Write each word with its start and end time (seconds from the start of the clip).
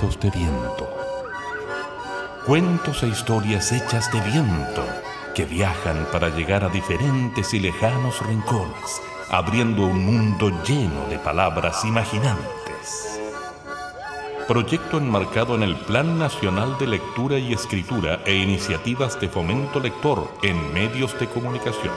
Cuentos 0.00 0.20
de 0.20 0.30
viento. 0.30 0.88
Cuentos 2.46 3.02
e 3.02 3.08
historias 3.08 3.70
hechas 3.70 4.10
de 4.10 4.18
viento 4.22 4.82
que 5.34 5.44
viajan 5.44 6.06
para 6.10 6.30
llegar 6.30 6.64
a 6.64 6.70
diferentes 6.70 7.52
y 7.52 7.60
lejanos 7.60 8.24
rincones, 8.26 9.02
abriendo 9.28 9.82
un 9.82 10.06
mundo 10.06 10.50
lleno 10.66 11.06
de 11.10 11.18
palabras 11.18 11.84
imaginantes. 11.84 13.20
Proyecto 14.48 14.96
enmarcado 14.96 15.54
en 15.54 15.64
el 15.64 15.76
Plan 15.76 16.18
Nacional 16.18 16.78
de 16.78 16.86
Lectura 16.86 17.38
y 17.38 17.52
Escritura 17.52 18.20
e 18.24 18.36
Iniciativas 18.36 19.20
de 19.20 19.28
Fomento 19.28 19.80
Lector 19.80 20.32
en 20.42 20.72
Medios 20.72 21.18
de 21.20 21.26
Comunicación. 21.26 21.94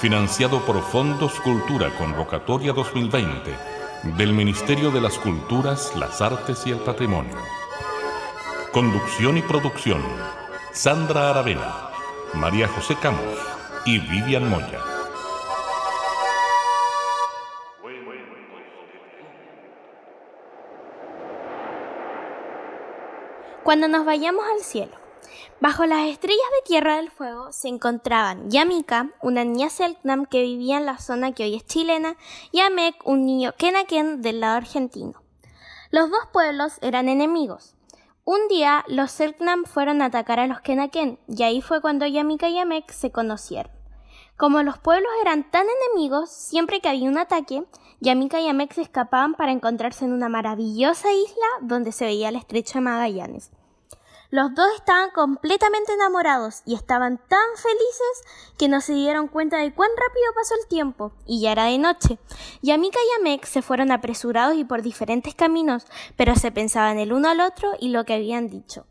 Financiado 0.00 0.64
por 0.64 0.82
Fondos 0.82 1.38
Cultura 1.40 1.90
Convocatoria 1.98 2.72
2020 2.72 3.71
del 4.02 4.32
Ministerio 4.32 4.90
de 4.90 5.00
las 5.00 5.16
Culturas, 5.16 5.94
las 5.96 6.20
Artes 6.20 6.66
y 6.66 6.70
el 6.72 6.78
Patrimonio. 6.78 7.36
Conducción 8.72 9.38
y 9.38 9.42
producción, 9.42 10.02
Sandra 10.72 11.30
Aravena, 11.30 11.90
María 12.34 12.66
José 12.66 12.96
Camus 13.00 13.38
y 13.84 14.00
Vivian 14.00 14.48
Moya. 14.50 14.80
Cuando 23.62 23.86
nos 23.86 24.04
vayamos 24.04 24.44
al 24.52 24.64
cielo. 24.64 25.01
Bajo 25.60 25.86
las 25.86 26.08
estrellas 26.08 26.40
de 26.58 26.68
Tierra 26.68 26.96
del 26.96 27.10
Fuego 27.10 27.52
se 27.52 27.68
encontraban 27.68 28.50
Yamika, 28.50 29.10
una 29.22 29.44
niña 29.44 29.70
Selknam 29.70 30.26
que 30.26 30.42
vivía 30.42 30.78
en 30.78 30.86
la 30.86 30.98
zona 30.98 31.32
que 31.32 31.44
hoy 31.44 31.54
es 31.54 31.66
chilena, 31.66 32.16
y 32.50 32.60
Amek, 32.60 32.96
un 33.06 33.24
niño 33.24 33.54
Kenaken 33.56 34.22
del 34.22 34.40
lado 34.40 34.56
argentino. 34.56 35.14
Los 35.90 36.10
dos 36.10 36.26
pueblos 36.32 36.78
eran 36.80 37.08
enemigos. 37.08 37.76
Un 38.24 38.48
día 38.48 38.84
los 38.88 39.10
Selknam 39.10 39.64
fueron 39.64 40.02
a 40.02 40.06
atacar 40.06 40.40
a 40.40 40.46
los 40.46 40.60
Kenaken, 40.60 41.18
y 41.28 41.42
ahí 41.42 41.60
fue 41.60 41.80
cuando 41.80 42.06
Yamika 42.06 42.48
y 42.48 42.58
Amek 42.58 42.90
se 42.90 43.12
conocieron. 43.12 43.72
Como 44.36 44.62
los 44.62 44.78
pueblos 44.78 45.10
eran 45.20 45.50
tan 45.50 45.66
enemigos, 45.68 46.30
siempre 46.30 46.80
que 46.80 46.88
había 46.88 47.08
un 47.08 47.18
ataque, 47.18 47.64
Yamika 48.00 48.40
y 48.40 48.48
Amek 48.48 48.72
se 48.72 48.82
escapaban 48.82 49.34
para 49.34 49.52
encontrarse 49.52 50.04
en 50.04 50.12
una 50.12 50.28
maravillosa 50.28 51.12
isla 51.12 51.46
donde 51.60 51.92
se 51.92 52.06
veía 52.06 52.30
el 52.30 52.36
estrecho 52.36 52.74
de 52.74 52.80
Magallanes. 52.80 53.52
Los 54.32 54.54
dos 54.54 54.66
estaban 54.76 55.10
completamente 55.10 55.92
enamorados 55.92 56.62
y 56.64 56.74
estaban 56.74 57.18
tan 57.28 57.46
felices 57.54 58.54
que 58.56 58.66
no 58.66 58.80
se 58.80 58.94
dieron 58.94 59.28
cuenta 59.28 59.58
de 59.58 59.74
cuán 59.74 59.90
rápido 59.94 60.32
pasó 60.34 60.54
el 60.54 60.68
tiempo, 60.68 61.12
y 61.26 61.42
ya 61.42 61.52
era 61.52 61.66
de 61.66 61.76
noche. 61.76 62.18
Yamika 62.62 62.98
y 62.98 63.20
Amek 63.20 63.44
se 63.44 63.60
fueron 63.60 63.92
apresurados 63.92 64.56
y 64.56 64.64
por 64.64 64.80
diferentes 64.80 65.34
caminos, 65.34 65.84
pero 66.16 66.34
se 66.34 66.50
pensaban 66.50 66.98
el 66.98 67.12
uno 67.12 67.28
al 67.28 67.40
otro 67.40 67.72
y 67.78 67.90
lo 67.90 68.06
que 68.06 68.14
habían 68.14 68.48
dicho. 68.48 68.86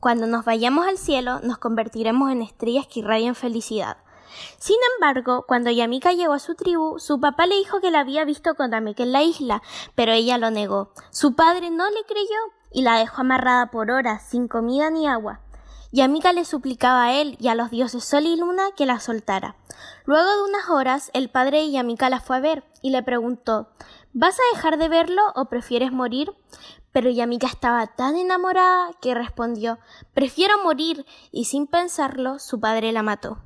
Cuando 0.00 0.26
nos 0.26 0.46
vayamos 0.46 0.86
al 0.86 0.96
cielo, 0.96 1.40
nos 1.40 1.58
convertiremos 1.58 2.32
en 2.32 2.40
estrellas 2.40 2.86
que 2.86 3.00
irradian 3.00 3.34
felicidad. 3.34 3.98
Sin 4.58 4.78
embargo, 4.94 5.44
cuando 5.46 5.70
Yamika 5.70 6.14
llegó 6.14 6.32
a 6.32 6.38
su 6.38 6.54
tribu, 6.54 6.98
su 6.98 7.20
papá 7.20 7.44
le 7.44 7.56
dijo 7.56 7.82
que 7.82 7.90
la 7.90 8.00
había 8.00 8.24
visto 8.24 8.54
con 8.54 8.72
Amek 8.72 8.98
en 9.00 9.12
la 9.12 9.22
isla, 9.22 9.62
pero 9.94 10.12
ella 10.12 10.38
lo 10.38 10.50
negó. 10.50 10.94
Su 11.10 11.34
padre 11.34 11.70
no 11.70 11.90
le 11.90 12.02
creyó 12.04 12.38
y 12.74 12.82
la 12.82 12.98
dejó 12.98 13.22
amarrada 13.22 13.70
por 13.70 13.90
horas, 13.90 14.22
sin 14.28 14.48
comida 14.48 14.90
ni 14.90 15.06
agua. 15.06 15.40
Yamika 15.92 16.32
le 16.32 16.44
suplicaba 16.44 17.04
a 17.04 17.12
él 17.14 17.36
y 17.38 17.46
a 17.46 17.54
los 17.54 17.70
dioses 17.70 18.04
Sol 18.04 18.26
y 18.26 18.36
Luna 18.36 18.64
que 18.76 18.84
la 18.84 18.98
soltara. 18.98 19.54
Luego 20.04 20.28
de 20.28 20.42
unas 20.42 20.68
horas, 20.68 21.10
el 21.14 21.30
padre 21.30 21.60
de 21.60 21.70
Yamika 21.70 22.10
la 22.10 22.20
fue 22.20 22.36
a 22.36 22.40
ver 22.40 22.64
y 22.82 22.90
le 22.90 23.04
preguntó 23.04 23.68
¿Vas 24.12 24.34
a 24.34 24.56
dejar 24.56 24.76
de 24.76 24.88
verlo 24.88 25.22
o 25.36 25.44
prefieres 25.44 25.92
morir? 25.92 26.34
Pero 26.90 27.10
Yamika 27.10 27.46
estaba 27.46 27.86
tan 27.86 28.16
enamorada 28.16 28.90
que 29.00 29.14
respondió 29.14 29.78
Prefiero 30.14 30.60
morir 30.64 31.06
y 31.30 31.44
sin 31.44 31.68
pensarlo 31.68 32.40
su 32.40 32.58
padre 32.58 32.90
la 32.90 33.04
mató. 33.04 33.38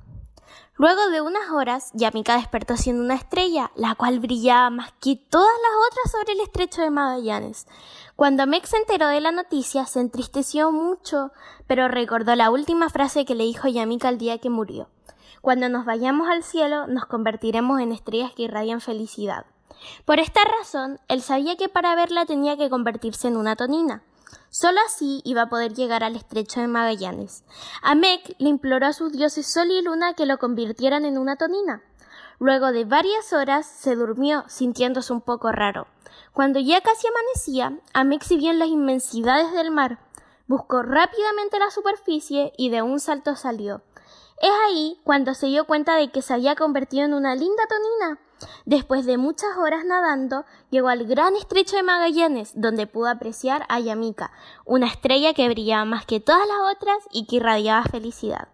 Luego 0.79 1.09
de 1.09 1.21
unas 1.21 1.51
horas, 1.51 1.91
Yamika 1.93 2.37
despertó 2.37 2.77
siendo 2.77 3.03
una 3.03 3.17
estrella, 3.17 3.73
la 3.75 3.97
cual 3.97 4.21
brillaba 4.21 4.71
más 4.71 4.93
que 5.01 5.17
todas 5.17 5.49
las 5.49 5.89
otras 5.89 6.13
sobre 6.13 6.35
el 6.35 6.41
estrecho 6.41 6.83
de 6.83 6.91
Magallanes. 6.91 7.67
Cuando 8.15 8.47
Meg 8.47 8.65
se 8.65 8.77
enteró 8.77 9.09
de 9.09 9.21
la 9.21 9.33
noticia, 9.33 9.87
se 9.87 9.99
entristeció 9.99 10.71
mucho, 10.71 11.33
pero 11.67 11.89
recordó 11.89 12.37
la 12.37 12.53
última 12.53 12.91
frase 12.91 13.25
que 13.25 13.35
le 13.35 13.43
dijo 13.43 13.67
Yamika 13.67 14.09
el 14.09 14.19
día 14.19 14.39
que 14.39 14.51
murió. 14.51 14.89
Cuando 15.41 15.69
nos 15.69 15.85
vayamos 15.85 16.29
al 16.29 16.45
cielo, 16.45 16.87
nos 16.87 17.07
convertiremos 17.07 17.81
en 17.81 17.91
estrellas 17.91 18.31
que 18.33 18.45
irradian 18.45 18.81
felicidad. 18.81 19.47
Por 20.05 20.21
esta 20.21 20.43
razón, 20.45 21.01
él 21.09 21.23
sabía 21.23 21.57
que 21.57 21.69
para 21.69 21.97
verla 21.97 22.25
tenía 22.25 22.57
que 22.57 22.71
convertirse 22.71 23.27
en 23.27 23.37
una 23.37 23.57
tonina. 23.57 24.05
Solo 24.51 24.81
así 24.87 25.21
iba 25.25 25.43
a 25.43 25.49
poder 25.49 25.75
llegar 25.75 26.03
al 26.03 26.17
estrecho 26.17 26.61
de 26.61 26.69
Magallanes. 26.69 27.45
Amek 27.83 28.35
le 28.39 28.49
imploró 28.49 28.87
a 28.87 28.93
sus 28.93 29.13
dioses 29.13 29.47
Sol 29.47 29.71
y 29.71 29.83
Luna 29.83 30.15
que 30.15 30.27
lo 30.27 30.39
convirtieran 30.39 31.05
en 31.05 31.19
una 31.19 31.37
tonina. 31.37 31.83
Luego 32.41 32.73
de 32.73 32.85
varias 32.85 33.33
horas 33.33 33.67
se 33.67 33.95
durmió, 33.95 34.45
sintiéndose 34.49 35.13
un 35.13 35.21
poco 35.21 35.53
raro. 35.53 35.87
Cuando 36.33 36.61
ya 36.61 36.81
casi 36.81 37.07
amanecía, 37.09 37.79
Amek 37.93 38.23
se 38.23 38.37
vio 38.37 38.51
en 38.51 38.59
las 38.59 38.69
inmensidades 38.69 39.53
del 39.53 39.71
mar. 39.71 39.99
Buscó 40.47 40.83
rápidamente 40.83 41.59
la 41.59 41.71
superficie 41.71 42.53
y 42.57 42.71
de 42.71 42.81
un 42.81 43.01
salto 43.01 43.37
salió. 43.37 43.83
Es 44.41 44.53
ahí 44.67 45.01
cuando 45.05 45.35
se 45.35 45.49
dio 45.49 45.67
cuenta 45.67 45.97
de 45.97 46.11
que 46.11 46.23
se 46.23 46.33
había 46.33 46.55
convertido 46.55 47.05
en 47.05 47.13
una 47.13 47.35
linda 47.35 47.65
tonina. 47.69 48.21
Después 48.65 49.07
de 49.07 49.19
muchas 49.19 49.57
horas 49.57 49.85
nadando, 49.85 50.45
llegó 50.71 50.89
al 50.89 51.07
gran 51.07 51.35
estrecho 51.37 51.77
de 51.77 51.83
Magallanes, 51.83 52.53
donde 52.55 52.87
pudo 52.87 53.09
apreciar 53.09 53.65
a 53.69 53.81
Yamika, 53.81 54.31
una 54.65 54.87
estrella 54.87 55.35
que 55.35 55.49
brillaba 55.49 55.85
más 55.85 56.07
que 56.07 56.21
todas 56.21 56.47
las 56.47 56.77
otras 56.77 56.99
y 57.11 57.27
que 57.27 57.37
irradiaba 57.37 57.85
felicidad. 57.85 58.49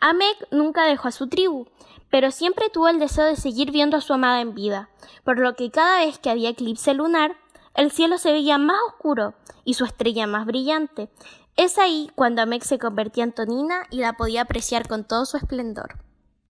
Amek 0.00 0.48
nunca 0.50 0.84
dejó 0.84 1.08
a 1.08 1.12
su 1.12 1.28
tribu, 1.28 1.66
pero 2.10 2.30
siempre 2.30 2.70
tuvo 2.70 2.88
el 2.88 2.98
deseo 2.98 3.24
de 3.24 3.36
seguir 3.36 3.70
viendo 3.70 3.96
a 3.96 4.00
su 4.00 4.12
amada 4.12 4.40
en 4.40 4.54
vida, 4.54 4.90
por 5.24 5.38
lo 5.38 5.54
que 5.54 5.70
cada 5.70 6.04
vez 6.04 6.18
que 6.18 6.30
había 6.30 6.50
eclipse 6.50 6.94
lunar, 6.94 7.36
el 7.74 7.90
cielo 7.90 8.18
se 8.18 8.32
veía 8.32 8.58
más 8.58 8.78
oscuro 8.88 9.34
y 9.64 9.74
su 9.74 9.84
estrella 9.84 10.26
más 10.26 10.46
brillante. 10.46 11.08
Es 11.56 11.78
ahí 11.78 12.10
cuando 12.14 12.42
Amek 12.42 12.62
se 12.62 12.78
convertía 12.78 13.24
en 13.24 13.32
Tonina 13.32 13.86
y 13.90 13.98
la 13.98 14.14
podía 14.14 14.42
apreciar 14.42 14.88
con 14.88 15.04
todo 15.04 15.26
su 15.26 15.36
esplendor. 15.36 15.96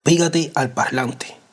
Pégate 0.03 0.53
al 0.55 0.73
parlante 0.73 1.48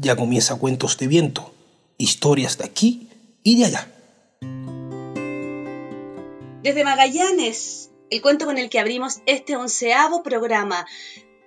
ya 0.00 0.16
comienza 0.16 0.56
Cuentos 0.56 0.96
de 0.96 1.06
Viento, 1.06 1.52
historias 1.98 2.56
de 2.56 2.64
aquí 2.64 3.08
y 3.42 3.58
de 3.58 3.66
allá. 3.66 3.86
Desde 6.62 6.84
Magallanes, 6.84 7.90
el 8.08 8.22
cuento 8.22 8.46
con 8.46 8.56
el 8.56 8.70
que 8.70 8.80
abrimos 8.80 9.20
este 9.26 9.56
onceavo 9.56 10.22
programa, 10.22 10.86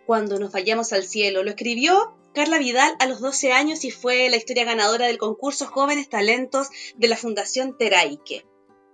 Cuando 0.05 0.37
nos 0.37 0.51
vayamos 0.51 0.91
al 0.91 1.05
cielo, 1.05 1.43
lo 1.43 1.51
escribió 1.51 2.17
Carla 2.33 2.57
Vidal 2.57 2.93
a 2.99 3.05
los 3.05 3.21
12 3.21 3.53
años 3.53 3.85
y 3.85 3.91
fue 3.91 4.29
la 4.29 4.35
historia 4.35 4.65
ganadora 4.65 5.07
del 5.07 5.17
concurso 5.17 5.65
Jóvenes 5.65 6.09
Talentos 6.09 6.67
de 6.97 7.07
la 7.07 7.15
Fundación 7.15 7.77
Teraike. 7.77 8.45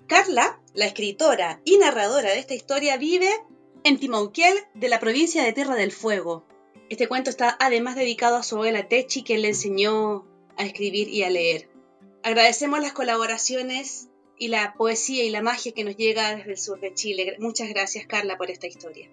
Carla, 0.08 0.62
la 0.76 0.86
escritora 0.86 1.62
y 1.66 1.80
narradora 1.80 2.30
de 2.30 2.40
esta 2.40 2.54
historia, 2.54 2.98
vive 2.98 3.30
en 3.84 3.98
Timauquel 3.98 4.54
de 4.76 4.90
la 4.90 5.00
provincia 5.00 5.44
de 5.44 5.52
Tierra 5.52 5.76
del 5.76 5.92
Fuego, 5.92 6.46
este 6.90 7.08
cuento 7.08 7.30
está 7.30 7.56
además 7.60 7.96
dedicado 7.96 8.38
a 8.38 8.44
su 8.44 8.56
abuela 8.56 8.88
Techi, 8.88 9.24
quien 9.24 9.44
le 9.44 9.50
enseñó 9.50 10.26
a 10.58 10.66
escribir 10.66 11.08
y 11.10 11.24
a 11.24 11.30
leer. 11.30 11.70
Agradecemos 12.24 12.80
las 12.82 12.94
colaboraciones 12.94 14.10
y 14.38 14.48
la 14.48 14.74
poesía 14.74 15.24
y 15.24 15.30
la 15.30 15.42
magia 15.42 15.72
que 15.72 15.84
nos 15.84 15.96
llega 15.96 16.36
desde 16.36 16.52
el 16.52 16.58
sur 16.58 16.80
de 16.80 16.94
Chile. 16.94 17.36
Muchas 17.40 17.70
gracias, 17.70 18.08
Carla, 18.08 18.38
por 18.38 18.50
esta 18.50 18.68
historia. 18.68 19.10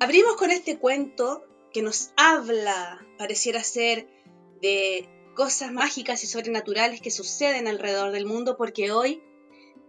Abrimos 0.00 0.36
con 0.36 0.50
este 0.50 0.78
cuento 0.78 1.44
que 1.72 1.82
nos 1.82 2.10
habla, 2.16 3.06
pareciera 3.16 3.62
ser, 3.62 4.08
de 4.60 5.08
cosas 5.34 5.72
mágicas 5.72 6.24
y 6.24 6.26
sobrenaturales 6.26 7.00
que 7.00 7.10
suceden 7.10 7.68
alrededor 7.68 8.10
del 8.10 8.26
mundo, 8.26 8.56
porque 8.56 8.90
hoy 8.90 9.22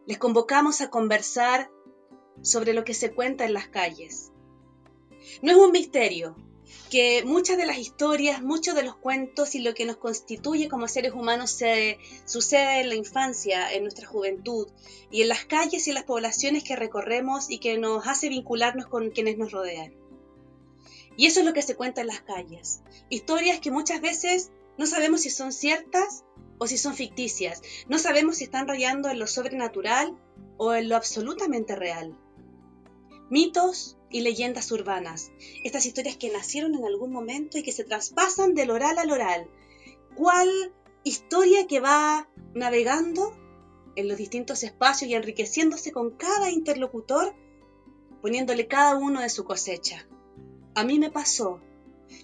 les 0.06 0.18
convocamos 0.18 0.82
a 0.82 0.90
conversar 0.90 1.72
sobre 2.42 2.74
lo 2.74 2.84
que 2.84 2.94
se 2.94 3.12
cuenta 3.12 3.46
en 3.46 3.54
las 3.54 3.68
calles. 3.68 4.32
No 5.42 5.52
es 5.52 5.58
un 5.58 5.72
misterio, 5.72 6.36
que 6.90 7.24
muchas 7.26 7.58
de 7.58 7.66
las 7.66 7.78
historias, 7.78 8.42
muchos 8.42 8.76
de 8.76 8.84
los 8.84 8.96
cuentos 8.96 9.56
y 9.56 9.60
lo 9.60 9.74
que 9.74 9.86
nos 9.86 9.98
constituye 9.98 10.70
como 10.70 10.88
seres 10.88 11.14
humanos 11.14 11.52
sucede 12.26 12.82
en 12.82 12.90
la 12.90 12.96
infancia, 12.96 13.72
en 13.74 13.84
nuestra 13.84 14.08
juventud 14.08 14.68
y 15.12 15.22
en 15.22 15.30
las 15.30 15.46
calles 15.46 15.88
y 15.88 15.94
las 15.94 16.04
poblaciones 16.04 16.64
que 16.64 16.76
recorremos 16.76 17.50
y 17.50 17.60
que 17.60 17.78
nos 17.78 18.08
hace 18.08 18.30
vincularnos 18.30 18.88
con 18.88 19.12
quienes 19.12 19.38
nos 19.38 19.52
rodean. 19.52 19.94
Y 21.18 21.28
eso 21.28 21.40
es 21.40 21.46
lo 21.46 21.54
que 21.54 21.62
se 21.62 21.76
cuenta 21.76 22.02
en 22.02 22.08
las 22.08 22.22
calles. 22.22 22.82
Historias 23.10 23.60
que 23.60 23.72
muchas 23.72 24.02
veces 24.02 24.52
no 24.78 24.86
sabemos 24.86 25.22
si 25.22 25.30
son 25.30 25.54
ciertas 25.54 26.26
o 26.58 26.68
si 26.68 26.78
son 26.78 26.94
ficticias. 26.94 27.62
No 27.88 28.00
sabemos 28.00 28.38
si 28.38 28.46
están 28.46 28.68
rayando 28.68 29.10
en 29.10 29.20
lo 29.20 29.28
sobrenatural 29.28 30.18
o 30.58 30.74
en 30.74 30.90
lo 30.90 30.96
absolutamente 30.96 31.76
real. 31.76 32.18
Mitos 33.30 33.98
y 34.16 34.22
leyendas 34.22 34.72
urbanas, 34.72 35.34
estas 35.66 35.86
historias 35.86 36.16
que 36.16 36.32
nacieron 36.32 36.74
en 36.74 36.86
algún 36.86 37.12
momento 37.12 37.58
y 37.58 37.64
que 37.64 37.74
se 37.74 37.84
traspasan 37.84 38.54
del 38.54 38.72
oral 38.72 38.98
al 38.98 39.12
oral. 39.12 39.50
¿Cuál 40.16 40.48
historia 41.04 41.68
que 41.68 41.82
va 41.82 42.30
navegando 42.54 43.34
en 43.98 44.08
los 44.08 44.18
distintos 44.18 44.64
espacios 44.64 45.12
y 45.12 45.16
enriqueciéndose 45.16 45.92
con 45.92 46.12
cada 46.12 46.50
interlocutor, 46.50 47.36
poniéndole 48.22 48.68
cada 48.68 48.96
uno 48.96 49.20
de 49.20 49.28
su 49.28 49.44
cosecha. 49.44 50.08
A 50.76 50.86
mí 50.86 50.98
me 50.98 51.12
pasó, 51.12 51.60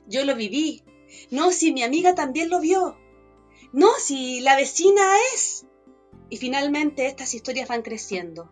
yo 0.08 0.24
lo 0.24 0.34
viví, 0.34 0.86
no 1.30 1.52
si 1.52 1.74
mi 1.74 1.84
amiga 1.84 2.16
también 2.16 2.50
lo 2.50 2.62
vio, 2.62 2.96
no 3.74 3.90
si 4.00 4.40
la 4.40 4.56
vecina 4.56 5.02
es. 5.34 5.66
Y 6.30 6.38
finalmente 6.38 7.08
estas 7.08 7.34
historias 7.34 7.68
van 7.68 7.82
creciendo, 7.82 8.50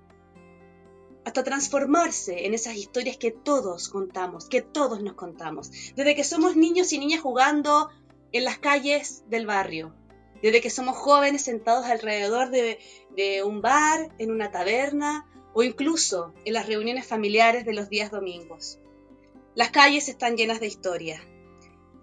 hasta 1.29 1.43
transformarse 1.43 2.47
en 2.47 2.55
esas 2.55 2.75
historias 2.75 3.17
que 3.17 3.29
todos 3.29 3.87
contamos, 3.87 4.49
que 4.49 4.63
todos 4.63 5.03
nos 5.03 5.13
contamos, 5.13 5.69
desde 5.95 6.15
que 6.15 6.23
somos 6.23 6.55
niños 6.55 6.91
y 6.91 6.97
niñas 6.97 7.21
jugando 7.21 7.89
en 8.31 8.45
las 8.45 8.57
calles 8.57 9.23
del 9.29 9.45
barrio, 9.45 9.93
desde 10.41 10.59
que 10.59 10.71
somos 10.71 10.97
jóvenes 10.97 11.43
sentados 11.43 11.85
alrededor 11.85 12.49
de, 12.49 12.79
un 13.45 13.61
bar, 13.61 14.09
en 14.17 14.31
una 14.31 14.49
taberna 14.49 15.29
o 15.53 15.61
incluso 15.61 16.33
en 16.45 16.53
las 16.53 16.65
reuniones 16.65 17.05
familiares 17.05 17.63
de 17.63 17.73
los 17.73 17.89
días 17.89 18.09
domingos. 18.09 18.79
Las 19.53 19.69
calles 19.69 20.09
están 20.09 20.35
llenas 20.35 20.59
de 20.59 20.65
historia, 20.65 21.21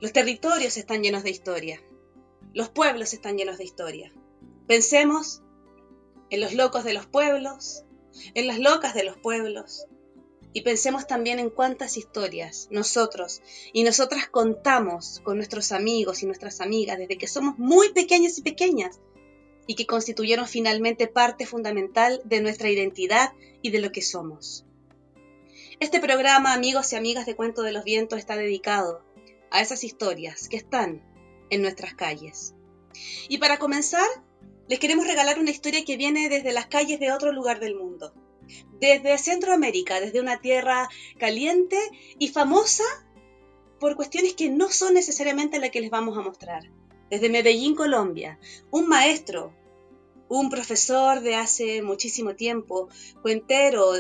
los 0.01 0.13
territorios 0.13 0.77
están 0.77 1.03
llenos 1.03 1.25
de 1.25 1.31
historia, 1.31 1.83
los 2.55 2.69
pueblos 2.69 3.13
están 3.13 3.37
llenos 3.37 3.59
de 3.59 3.65
historia. 3.65 4.13
Pensemos 4.69 5.43
en 6.31 6.41
los 6.41 6.55
locos 6.55 6.85
de 6.85 6.95
los 6.95 7.07
pueblos, 7.07 7.86
en 8.35 8.47
las 8.47 8.59
locas 8.59 8.95
de 8.95 9.05
los 9.05 9.17
pueblos, 9.17 9.87
y 10.57 10.63
pensemos 10.63 11.07
también 11.07 11.39
en 11.39 11.51
cuántas 11.51 11.99
historias 11.99 12.69
nosotros 12.71 13.43
y 13.75 13.85
nosotras 13.85 14.27
contamos 14.27 15.21
con 15.23 15.37
nuestros 15.37 15.71
amigos 15.71 16.23
y 16.23 16.27
nuestras 16.27 16.63
amigas 16.63 16.97
desde 16.97 17.19
que 17.19 17.29
somos 17.29 17.59
muy 17.59 17.93
pequeños 17.93 18.39
y 18.39 18.43
pequeñas 18.43 18.99
y 19.67 19.75
que 19.75 19.85
constituyeron 19.85 20.47
finalmente 20.47 21.09
parte 21.09 21.45
fundamental 21.45 22.23
de 22.25 22.41
nuestra 22.41 22.71
identidad 22.71 23.35
y 23.61 23.71
de 23.71 23.81
lo 23.81 23.93
que 23.93 24.01
somos. 24.01 24.65
Este 25.79 26.01
programa, 26.01 26.55
amigos 26.55 26.91
y 26.93 26.97
amigas 26.97 27.27
de 27.27 27.37
Cuento 27.37 27.61
de 27.61 27.73
los 27.73 27.85
Vientos, 27.85 28.19
está 28.19 28.35
dedicado 28.35 29.05
a 29.51 29.61
esas 29.61 29.85
historias 29.85 30.49
que 30.49 30.57
están 30.57 31.03
en 31.51 31.61
nuestras 31.61 31.95
calles. 31.95 32.55
Y 33.29 33.37
para 33.37 33.59
comenzar, 33.59 34.09
les 34.69 34.79
queremos 34.79 35.07
regalar 35.07 35.39
una 35.39 35.51
historia 35.51 35.85
que 35.85 35.97
viene 35.97 36.29
desde 36.29 36.53
las 36.53 36.67
calles 36.67 37.01
de 37.01 37.13
otro 37.13 37.33
lugar 37.33 37.61
del 37.61 37.75
mundo 37.75 38.13
desde 38.81 39.19
Centroamérica, 39.19 40.01
desde 40.01 40.21
una 40.21 40.41
tierra 40.41 40.89
caliente 41.19 41.79
y 42.19 42.29
famosa 42.29 42.85
por 43.81 43.97
cuestiones 43.97 44.35
que 44.35 44.49
no 44.49 44.71
son 44.71 44.95
necesariamente 44.95 45.59
las 45.59 45.71
que 45.71 45.81
les 45.81 45.91
vamos 45.91 46.17
a 46.17 46.23
mostrar. 46.23 46.71
Desde 47.11 47.29
Medellín, 47.29 47.75
Colombia, 47.75 48.39
un 48.71 48.89
maestro, 48.89 49.55
un 50.29 50.51
profesor 50.51 51.21
de 51.21 51.37
hace 51.37 51.83
muchísimo 51.83 52.35
tiempo, 52.35 52.89
cuentero, 53.23 53.93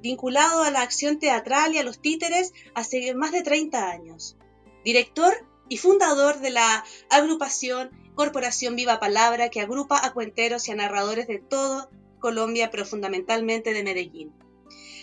vinculado 0.00 0.62
a 0.62 0.70
la 0.70 0.80
acción 0.80 1.18
teatral 1.18 1.74
y 1.74 1.78
a 1.78 1.82
los 1.82 2.00
títeres 2.00 2.54
hace 2.74 3.14
más 3.14 3.32
de 3.32 3.42
30 3.42 3.90
años, 3.90 4.36
director 4.84 5.34
y 5.68 5.76
fundador 5.76 6.38
de 6.38 6.50
la 6.50 6.84
agrupación 7.10 7.90
Corporación 8.16 8.76
Viva 8.76 8.98
Palabra 8.98 9.50
que 9.50 9.60
agrupa 9.60 10.04
a 10.04 10.14
cuenteros 10.14 10.66
y 10.66 10.72
a 10.72 10.74
narradores 10.74 11.28
de 11.28 11.38
todo 11.38 11.90
Colombia, 12.18 12.70
pero 12.70 12.86
fundamentalmente 12.86 13.74
de 13.74 13.84
Medellín. 13.84 14.32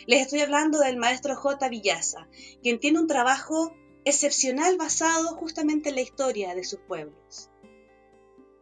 Les 0.08 0.22
estoy 0.22 0.42
hablando 0.42 0.80
del 0.80 0.98
maestro 0.98 1.36
J. 1.36 1.70
Villaza, 1.70 2.28
quien 2.64 2.80
tiene 2.80 3.00
un 3.00 3.08
trabajo 3.08 3.76
excepcional 4.04 4.78
basado 4.78 5.36
justamente 5.38 5.90
en 5.90 5.96
la 5.96 6.02
historia 6.02 6.56
de 6.56 6.64
sus 6.64 6.80
pueblos. 6.80 7.52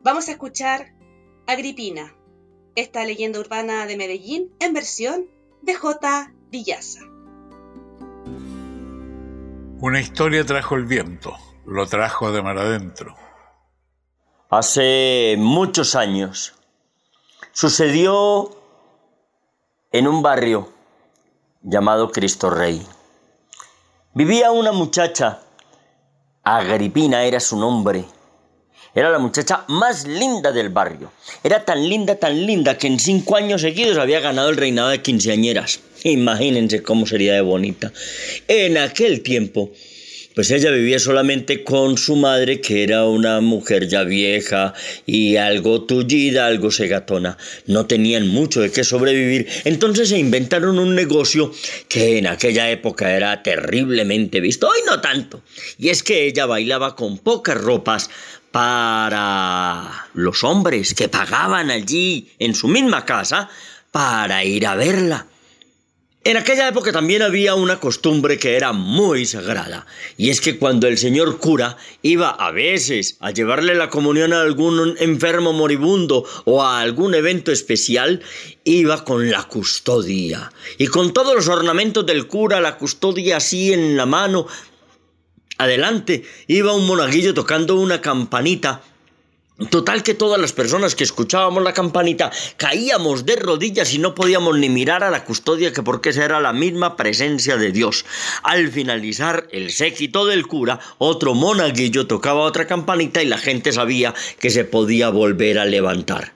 Vamos 0.01 0.27
a 0.27 0.31
escuchar 0.31 0.93
Agripina, 1.47 2.13
esta 2.75 3.05
leyenda 3.05 3.39
urbana 3.39 3.85
de 3.85 3.95
Medellín 3.95 4.51
en 4.59 4.73
versión 4.73 5.27
de 5.61 5.75
J. 5.75 6.33
Villaza. 6.49 6.99
Una 9.79 10.01
historia 10.01 10.45
trajo 10.45 10.75
el 10.75 10.85
viento, 10.85 11.37
lo 11.65 11.87
trajo 11.87 12.33
de 12.33 12.41
mar 12.43 12.57
adentro. 12.57 13.15
Hace 14.51 15.35
muchos 15.37 15.95
años, 15.95 16.53
Sucedió 17.53 18.49
en 19.93 20.07
un 20.07 20.21
barrio 20.21 20.73
llamado 21.61 22.11
Cristo 22.11 22.49
Rey. 22.49 22.81
Vivía 24.13 24.51
una 24.51 24.73
muchacha, 24.73 25.39
Agripina 26.43 27.23
era 27.23 27.39
su 27.39 27.57
nombre. 27.57 28.03
Era 28.93 29.09
la 29.09 29.19
muchacha 29.19 29.63
más 29.69 30.05
linda 30.05 30.51
del 30.51 30.67
barrio. 30.67 31.13
Era 31.43 31.63
tan 31.63 31.87
linda, 31.87 32.15
tan 32.15 32.45
linda, 32.45 32.77
que 32.77 32.87
en 32.87 32.99
cinco 32.99 33.37
años 33.37 33.61
seguidos 33.61 33.97
había 33.97 34.19
ganado 34.19 34.49
el 34.49 34.57
reinado 34.57 34.89
de 34.89 35.01
quinceañeras. 35.01 35.79
Imagínense 36.03 36.83
cómo 36.83 37.05
sería 37.05 37.35
de 37.35 37.41
bonita. 37.41 37.93
En 38.49 38.77
aquel 38.77 39.23
tiempo, 39.23 39.71
pues 40.35 40.51
ella 40.51 40.71
vivía 40.71 40.99
solamente 40.99 41.63
con 41.63 41.97
su 41.97 42.15
madre, 42.15 42.61
que 42.61 42.83
era 42.83 43.05
una 43.05 43.41
mujer 43.41 43.87
ya 43.87 44.03
vieja 44.03 44.73
y 45.05 45.35
algo 45.37 45.83
tullida, 45.83 46.47
algo 46.47 46.71
segatona. 46.71 47.37
No 47.67 47.85
tenían 47.85 48.27
mucho 48.27 48.61
de 48.61 48.71
qué 48.71 48.83
sobrevivir, 48.83 49.47
entonces 49.65 50.09
se 50.09 50.17
inventaron 50.17 50.79
un 50.79 50.95
negocio 50.95 51.51
que 51.87 52.17
en 52.17 52.27
aquella 52.27 52.69
época 52.69 53.15
era 53.15 53.43
terriblemente 53.43 54.39
visto, 54.39 54.67
hoy 54.67 54.79
no 54.85 55.01
tanto. 55.01 55.41
Y 55.77 55.89
es 55.89 56.03
que 56.03 56.25
ella 56.25 56.45
bailaba 56.45 56.95
con 56.95 57.17
pocas 57.17 57.57
ropas 57.57 58.09
para 58.51 60.07
los 60.13 60.43
hombres 60.43 60.93
que 60.93 61.07
pagaban 61.07 61.71
allí 61.71 62.29
en 62.37 62.53
su 62.53 62.67
misma 62.67 63.05
casa 63.05 63.49
para 63.91 64.43
ir 64.43 64.67
a 64.67 64.75
verla. 64.75 65.27
En 66.23 66.37
aquella 66.37 66.67
época 66.67 66.91
también 66.91 67.23
había 67.23 67.55
una 67.55 67.79
costumbre 67.79 68.37
que 68.37 68.55
era 68.55 68.73
muy 68.73 69.25
sagrada, 69.25 69.87
y 70.17 70.29
es 70.29 70.39
que 70.39 70.59
cuando 70.59 70.87
el 70.87 70.99
señor 70.99 71.39
cura 71.39 71.77
iba 72.03 72.29
a 72.29 72.51
veces 72.51 73.17
a 73.21 73.31
llevarle 73.31 73.73
la 73.73 73.89
comunión 73.89 74.31
a 74.31 74.41
algún 74.41 74.95
enfermo 74.99 75.51
moribundo 75.51 76.23
o 76.45 76.61
a 76.61 76.79
algún 76.79 77.15
evento 77.15 77.51
especial, 77.51 78.21
iba 78.63 79.03
con 79.03 79.31
la 79.31 79.45
custodia, 79.45 80.51
y 80.77 80.85
con 80.85 81.11
todos 81.11 81.33
los 81.33 81.47
ornamentos 81.47 82.05
del 82.05 82.27
cura, 82.27 82.61
la 82.61 82.77
custodia 82.77 83.37
así 83.37 83.73
en 83.73 83.97
la 83.97 84.05
mano. 84.05 84.45
Adelante 85.57 86.23
iba 86.45 86.71
un 86.71 86.85
monaguillo 86.85 87.33
tocando 87.33 87.77
una 87.77 87.99
campanita 87.99 88.83
Total 89.69 90.01
que 90.01 90.15
todas 90.15 90.41
las 90.41 90.53
personas 90.53 90.95
que 90.95 91.03
escuchábamos 91.03 91.61
la 91.61 91.73
campanita 91.73 92.31
caíamos 92.57 93.25
de 93.25 93.35
rodillas 93.35 93.93
y 93.93 93.99
no 93.99 94.15
podíamos 94.15 94.57
ni 94.57 94.69
mirar 94.69 95.03
a 95.03 95.11
la 95.11 95.23
custodia 95.23 95.71
que 95.71 95.83
porque 95.83 96.09
esa 96.09 96.25
era 96.25 96.39
la 96.39 96.53
misma 96.53 96.95
presencia 96.95 97.57
de 97.57 97.71
Dios. 97.71 98.05
Al 98.43 98.71
finalizar 98.71 99.47
el 99.51 99.71
séquito 99.71 100.25
del 100.25 100.47
cura, 100.47 100.79
otro 100.97 101.35
monaguillo 101.35 102.07
tocaba 102.07 102.41
otra 102.41 102.65
campanita 102.65 103.21
y 103.21 103.27
la 103.27 103.37
gente 103.37 103.71
sabía 103.71 104.15
que 104.39 104.49
se 104.49 104.63
podía 104.63 105.09
volver 105.09 105.59
a 105.59 105.65
levantar. 105.65 106.33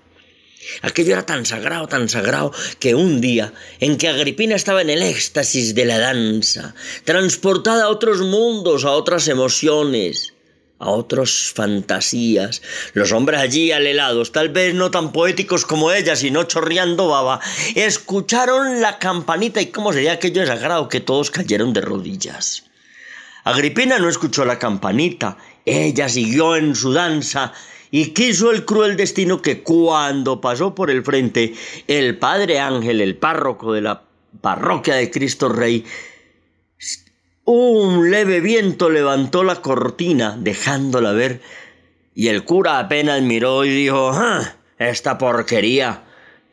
Aquello 0.82 1.13
era 1.13 1.25
tan 1.25 1.46
sagrado, 1.46 1.88
tan 1.88 2.10
sagrado, 2.10 2.51
que 2.79 2.96
un 2.96 3.22
día 3.22 3.53
en 3.79 3.98
que 3.98 4.08
Agripina 4.08 4.55
estaba 4.55 4.82
en 4.82 4.89
el 4.89 5.01
éxtasis 5.01 5.74
de 5.75 5.86
la 5.86 6.00
danza, 6.00 6.75
transportada 7.03 7.86
a 7.86 7.89
otros 7.89 8.22
mundos, 8.22 8.84
a 8.84 8.91
otras 8.91 9.27
emociones, 9.27 10.35
a 10.79 10.89
otros 10.89 11.53
fantasías. 11.55 12.62
Los 12.94 13.12
hombres 13.12 13.39
allí 13.39 13.72
alelados, 13.72 14.32
tal 14.32 14.50
vez 14.50 14.74
no 14.74 14.91
tan 14.91 15.12
poéticos 15.12 15.65
como 15.65 15.91
ella, 15.91 16.15
sino 16.15 16.44
chorreando 16.44 17.08
baba, 17.08 17.39
escucharon 17.75 18.82
la 18.82 19.00
campanita 19.00 19.62
y 19.62 19.67
cómo 19.67 19.94
sería 19.94 20.13
aquello 20.13 20.41
de 20.41 20.48
sagrado 20.48 20.89
que 20.89 21.00
todos 21.00 21.32
cayeron 21.32 21.74
de 21.74 21.82
rodillas. 21.82 22.65
Agripina 23.44 24.00
no 24.00 24.10
escuchó 24.10 24.44
la 24.44 24.58
campanita, 24.58 25.38
ella 25.65 26.10
siguió 26.10 26.55
en 26.55 26.75
su 26.75 26.94
danza 26.94 27.53
y 27.91 28.08
quiso 28.08 28.51
el 28.51 28.65
cruel 28.65 28.98
destino 28.98 29.41
que 29.41 29.62
cuando 29.62 30.41
pasó 30.41 30.74
por 30.74 30.89
el 30.89 31.03
frente 31.03 31.53
el 31.88 32.17
padre 32.17 32.60
Ángel, 32.60 33.01
el 33.01 33.15
párroco 33.15 33.72
de 33.72 33.82
la 33.82 34.01
parroquia 34.41 34.96
de 34.96 35.12
Cristo 35.12 35.48
Rey, 35.48 35.86
un 37.46 38.10
leve 38.10 38.42
viento 38.42 38.90
levantó 38.90 39.44
la 39.44 39.62
cortina, 39.62 40.36
dejándola 40.38 41.12
ver, 41.12 41.42
y 42.16 42.30
el 42.30 42.44
cura 42.44 42.80
apenas 42.80 43.22
miró 43.22 43.66
y 43.66 43.70
dijo 43.70 44.10
ah, 44.14 44.56
Esta 44.80 45.18
porquería 45.18 46.04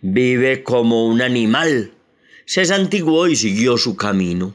vive 0.03 0.63
como 0.63 1.07
un 1.07 1.23
animal. 1.23 1.93
Se 2.45 2.67
santiguó 2.67 3.27
y 3.29 3.37
siguió 3.37 3.79
su 3.79 3.97
camino. 3.97 4.55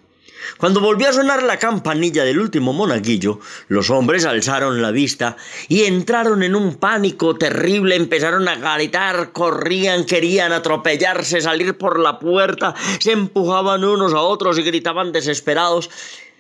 Cuando 0.58 0.80
volvió 0.80 1.10
a 1.10 1.14
sonar 1.14 1.44
la 1.44 1.58
campanilla 1.58 2.24
del 2.24 2.40
último 2.40 2.72
monaguillo, 2.72 3.40
los 3.68 3.90
hombres 3.90 4.26
alzaron 4.26 4.82
la 4.82 4.92
vista 4.92 5.38
y 5.68 5.84
entraron 5.84 6.44
en 6.44 6.56
un 6.56 6.76
pánico 6.76 7.36
terrible, 7.36 7.96
empezaron 7.96 8.48
a 8.48 8.76
gritar, 8.76 9.32
corrían, 9.34 10.06
querían 10.06 10.54
atropellarse, 10.54 11.42
salir 11.42 11.78
por 11.78 12.00
la 12.00 12.20
puerta, 12.20 12.76
se 13.00 13.12
empujaban 13.12 13.84
unos 13.84 14.14
a 14.14 14.22
otros 14.22 14.58
y 14.58 14.64
gritaban 14.64 15.12
desesperados. 15.12 15.90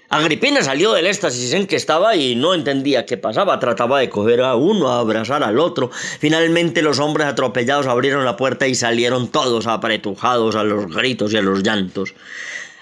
Agripina 0.09 0.63
salió 0.63 0.93
del 0.93 1.05
éxtasis 1.05 1.51
en 1.51 1.67
que 1.67 1.75
estaba 1.75 2.15
y 2.15 2.35
no 2.35 2.53
entendía 2.53 3.05
qué 3.05 3.17
pasaba. 3.17 3.59
Trataba 3.59 3.99
de 3.99 4.09
coger 4.09 4.41
a 4.41 4.55
uno, 4.55 4.89
a 4.89 4.99
abrazar 4.99 5.43
al 5.43 5.59
otro. 5.59 5.91
Finalmente 5.91 6.81
los 6.81 6.99
hombres 6.99 7.27
atropellados 7.27 7.87
abrieron 7.87 8.23
la 8.23 8.37
puerta 8.37 8.67
y 8.67 8.75
salieron 8.75 9.27
todos 9.27 9.67
apretujados 9.67 10.55
a 10.55 10.63
los 10.63 10.95
gritos 10.95 11.33
y 11.33 11.37
a 11.37 11.41
los 11.41 11.61
llantos. 11.61 12.13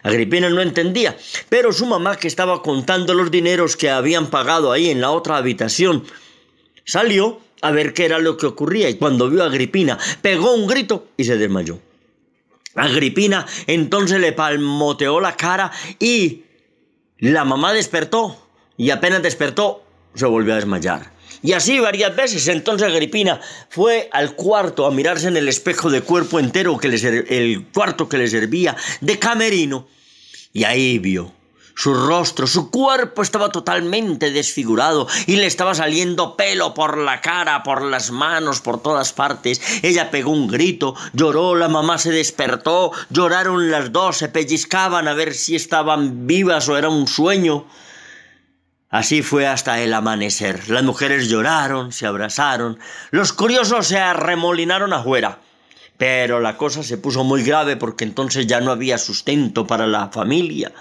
Agripina 0.03 0.49
no 0.49 0.61
entendía, 0.61 1.17
pero 1.49 1.73
su 1.73 1.87
mamá, 1.87 2.15
que 2.17 2.27
estaba 2.27 2.61
contando 2.61 3.15
los 3.15 3.31
dineros 3.31 3.75
que 3.75 3.89
habían 3.89 4.27
pagado 4.27 4.71
ahí 4.71 4.91
en 4.91 5.01
la 5.01 5.09
otra 5.09 5.37
habitación, 5.37 6.03
salió 6.83 7.39
a 7.61 7.71
ver 7.71 7.95
qué 7.95 8.05
era 8.05 8.19
lo 8.19 8.37
que 8.37 8.45
ocurría 8.45 8.87
y 8.87 8.95
cuando 8.95 9.31
vio 9.31 9.41
a 9.41 9.47
Agripina 9.47 9.97
pegó 10.21 10.53
un 10.53 10.67
grito 10.67 11.07
y 11.17 11.23
se 11.23 11.37
desmayó. 11.37 11.79
Agripina 12.75 13.47
entonces 13.65 14.19
le 14.19 14.31
palmoteó 14.31 15.19
la 15.19 15.35
cara 15.35 15.71
y 15.97 16.44
la 17.19 17.45
mamá 17.45 17.73
despertó 17.73 18.37
y 18.77 18.89
apenas 18.89 19.21
despertó 19.21 19.83
se 20.13 20.25
volvió 20.25 20.53
a 20.53 20.57
desmayar. 20.57 21.11
Y 21.41 21.53
así 21.53 21.79
varias 21.79 22.15
veces. 22.15 22.47
Entonces 22.47 22.87
Agripina 22.87 23.39
fue 23.69 24.09
al 24.11 24.35
cuarto 24.35 24.85
a 24.85 24.91
mirarse 24.91 25.27
en 25.27 25.37
el 25.37 25.47
espejo 25.47 25.89
de 25.89 26.01
cuerpo 26.01 26.39
entero, 26.39 26.77
que 26.77 26.87
el 26.87 27.67
cuarto 27.73 28.09
que 28.09 28.17
le 28.17 28.27
servía 28.27 28.75
de 29.01 29.19
camerino. 29.19 29.87
Y 30.53 30.63
ahí 30.63 30.97
vio 30.99 31.31
su 31.75 31.93
rostro, 31.93 32.47
su 32.47 32.71
cuerpo 32.71 33.21
estaba 33.21 33.49
totalmente 33.49 34.31
desfigurado 34.31 35.07
y 35.27 35.35
le 35.35 35.45
estaba 35.45 35.75
saliendo 35.75 36.37
pelo 36.37 36.73
por 36.73 36.97
la 36.97 37.19
cara, 37.19 37.63
por 37.63 37.81
las 37.81 38.11
manos, 38.11 38.61
por 38.61 38.81
todas 38.81 39.11
partes. 39.11 39.61
Ella 39.83 40.09
pegó 40.09 40.31
un 40.31 40.47
grito, 40.47 40.95
lloró, 41.13 41.53
la 41.53 41.67
mamá 41.67 41.97
se 41.97 42.11
despertó, 42.11 42.91
lloraron 43.09 43.69
las 43.69 43.91
dos, 43.91 44.17
se 44.17 44.29
pellizcaban 44.29 45.09
a 45.09 45.13
ver 45.13 45.33
si 45.33 45.55
estaban 45.55 46.25
vivas 46.25 46.69
o 46.69 46.77
era 46.77 46.87
un 46.87 47.07
sueño. 47.07 47.65
Así 48.89 49.21
fue 49.21 49.45
hasta 49.45 49.81
el 49.81 49.93
amanecer. 49.93 50.69
Las 50.69 50.83
mujeres 50.83 51.27
lloraron, 51.27 51.91
se 51.91 52.07
abrazaron, 52.07 52.79
los 53.11 53.33
curiosos 53.33 53.87
se 53.87 53.99
arremolinaron 53.99 54.93
afuera. 54.93 55.39
Pero 55.97 56.39
la 56.39 56.57
cosa 56.57 56.83
se 56.83 56.97
puso 56.97 57.23
muy 57.23 57.43
grave 57.43 57.77
porque 57.77 58.03
entonces 58.05 58.47
ya 58.47 58.59
no 58.59 58.71
había 58.71 58.97
sustento 58.97 59.65
para 59.65 59.87
la 59.87 60.09
familia 60.09 60.73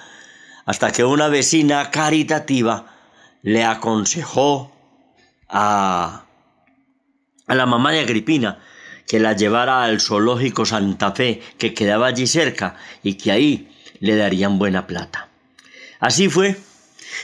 hasta 0.66 0.92
que 0.92 1.04
una 1.04 1.28
vecina 1.28 1.90
caritativa 1.90 2.86
le 3.42 3.64
aconsejó 3.64 4.72
a, 5.48 6.24
a 7.46 7.54
la 7.54 7.66
mamá 7.66 7.92
de 7.92 8.00
Agripina 8.00 8.58
que 9.06 9.20
la 9.20 9.34
llevara 9.34 9.84
al 9.84 10.00
zoológico 10.00 10.64
Santa 10.64 11.12
Fe, 11.12 11.42
que 11.58 11.74
quedaba 11.74 12.06
allí 12.06 12.26
cerca, 12.26 12.76
y 13.02 13.14
que 13.14 13.32
ahí 13.32 13.68
le 14.00 14.16
darían 14.16 14.58
buena 14.58 14.86
plata. 14.86 15.28
Así 16.00 16.28
fue. 16.28 16.56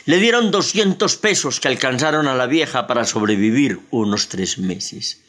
Le 0.04 0.18
dieron 0.18 0.50
200 0.50 1.16
pesos 1.16 1.58
que 1.60 1.68
alcanzaron 1.68 2.28
a 2.28 2.34
la 2.34 2.46
vieja 2.46 2.86
para 2.86 3.04
sobrevivir 3.04 3.80
unos 3.90 4.28
tres 4.28 4.58
meses. 4.58 5.22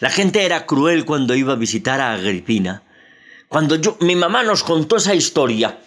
La 0.00 0.10
gente 0.10 0.44
era 0.44 0.66
cruel 0.66 1.04
cuando 1.04 1.34
iba 1.34 1.54
a 1.54 1.56
visitar 1.56 2.00
a 2.00 2.14
Agripina. 2.14 2.82
Cuando 3.48 3.76
yo, 3.76 3.96
mi 4.00 4.14
mamá 4.14 4.42
nos 4.42 4.62
contó 4.62 4.96
esa 4.96 5.14
historia, 5.14 5.78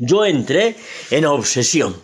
yo 0.00 0.24
entré 0.24 0.76
en 1.10 1.26
obsesión. 1.26 1.94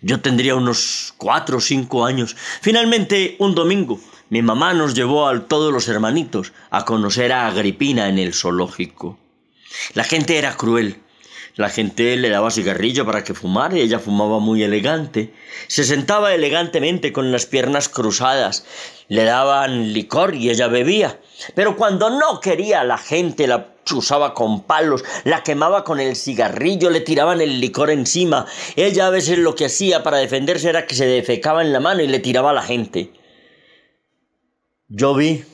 Yo 0.00 0.20
tendría 0.20 0.54
unos 0.54 1.12
cuatro 1.16 1.58
o 1.58 1.60
cinco 1.60 2.04
años. 2.04 2.36
Finalmente, 2.60 3.34
un 3.40 3.54
domingo, 3.54 4.00
mi 4.30 4.42
mamá 4.42 4.74
nos 4.74 4.94
llevó 4.94 5.26
a 5.26 5.46
todos 5.46 5.72
los 5.72 5.88
hermanitos 5.88 6.52
a 6.70 6.84
conocer 6.84 7.32
a 7.32 7.48
Agripina 7.48 8.08
en 8.08 8.18
el 8.18 8.32
zoológico. 8.32 9.18
La 9.94 10.04
gente 10.04 10.38
era 10.38 10.56
cruel. 10.56 11.00
La 11.56 11.70
gente 11.70 12.16
le 12.16 12.28
daba 12.28 12.50
cigarrillo 12.50 13.06
para 13.06 13.24
que 13.24 13.34
fumara 13.34 13.76
y 13.76 13.80
ella 13.80 13.98
fumaba 13.98 14.38
muy 14.38 14.62
elegante. 14.62 15.32
Se 15.68 15.84
sentaba 15.84 16.34
elegantemente 16.34 17.12
con 17.12 17.32
las 17.32 17.46
piernas 17.46 17.88
cruzadas. 17.88 18.66
Le 19.08 19.24
daban 19.24 19.92
licor 19.92 20.34
y 20.34 20.50
ella 20.50 20.68
bebía. 20.68 21.18
Pero 21.54 21.76
cuando 21.76 22.10
no 22.10 22.40
quería 22.40 22.84
la 22.84 22.98
gente 22.98 23.46
la 23.46 23.74
chuzaba 23.84 24.34
con 24.34 24.62
palos, 24.62 25.04
la 25.24 25.42
quemaba 25.42 25.84
con 25.84 26.00
el 26.00 26.16
cigarrillo, 26.16 26.90
le 26.90 27.00
tiraban 27.00 27.40
el 27.40 27.60
licor 27.60 27.90
encima. 27.90 28.46
Ella 28.74 29.06
a 29.06 29.10
veces 29.10 29.38
lo 29.38 29.54
que 29.54 29.66
hacía 29.66 30.02
para 30.02 30.18
defenderse 30.18 30.68
era 30.68 30.86
que 30.86 30.94
se 30.94 31.06
defecaba 31.06 31.62
en 31.62 31.72
la 31.72 31.80
mano 31.80 32.02
y 32.02 32.08
le 32.08 32.18
tiraba 32.18 32.50
a 32.50 32.54
la 32.54 32.62
gente. 32.62 33.12
Yo 34.88 35.14
vi 35.14 35.44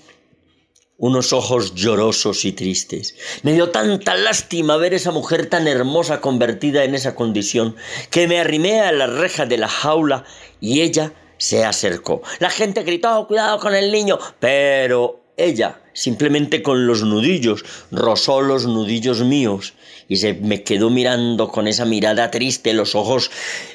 unos 1.02 1.32
ojos 1.32 1.74
llorosos 1.74 2.44
y 2.44 2.52
tristes. 2.52 3.16
Me 3.42 3.52
dio 3.52 3.70
tanta 3.70 4.14
lástima 4.14 4.76
ver 4.76 4.94
esa 4.94 5.10
mujer 5.10 5.46
tan 5.46 5.66
hermosa 5.66 6.20
convertida 6.20 6.84
en 6.84 6.94
esa 6.94 7.16
condición, 7.16 7.74
que 8.10 8.28
me 8.28 8.38
arrimé 8.38 8.80
a 8.82 8.92
la 8.92 9.08
reja 9.08 9.44
de 9.44 9.58
la 9.58 9.68
jaula 9.68 10.24
y 10.60 10.82
ella 10.82 11.12
se 11.38 11.64
acercó. 11.64 12.22
La 12.38 12.50
gente 12.50 12.84
gritó, 12.84 13.26
cuidado 13.26 13.58
con 13.58 13.74
el 13.74 13.90
niño, 13.90 14.16
pero 14.38 15.21
ella, 15.44 15.80
simplemente 15.92 16.62
con 16.62 16.86
los 16.86 17.02
nudillos, 17.02 17.64
rozó 17.90 18.42
los 18.42 18.66
nudillos 18.66 19.20
míos 19.20 19.74
y 20.08 20.16
se 20.16 20.34
me 20.34 20.62
quedó 20.62 20.90
mirando 20.90 21.48
con 21.48 21.68
esa 21.68 21.84
mirada 21.84 22.30
triste, 22.30 22.72
los 22.72 22.94
ojos 22.94 23.30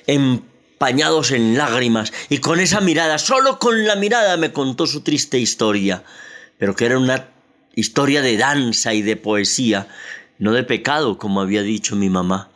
empañados 0.05 1.31
en 1.31 1.57
lágrimas, 1.57 2.13
y 2.29 2.39
con 2.39 2.59
esa 2.59 2.81
mirada, 2.81 3.17
solo 3.17 3.59
con 3.59 3.85
la 3.85 3.95
mirada 3.95 4.37
me 4.37 4.51
contó 4.51 4.87
su 4.87 5.01
triste 5.01 5.39
historia, 5.39 6.03
pero 6.57 6.75
que 6.75 6.85
era 6.85 6.97
una 6.97 7.29
historia 7.75 8.21
de 8.21 8.37
danza 8.37 8.93
y 8.93 9.01
de 9.01 9.15
poesía, 9.15 9.87
no 10.39 10.53
de 10.53 10.63
pecado, 10.63 11.17
como 11.17 11.41
había 11.41 11.61
dicho 11.61 11.95
mi 11.95 12.09
mamá. 12.09 12.51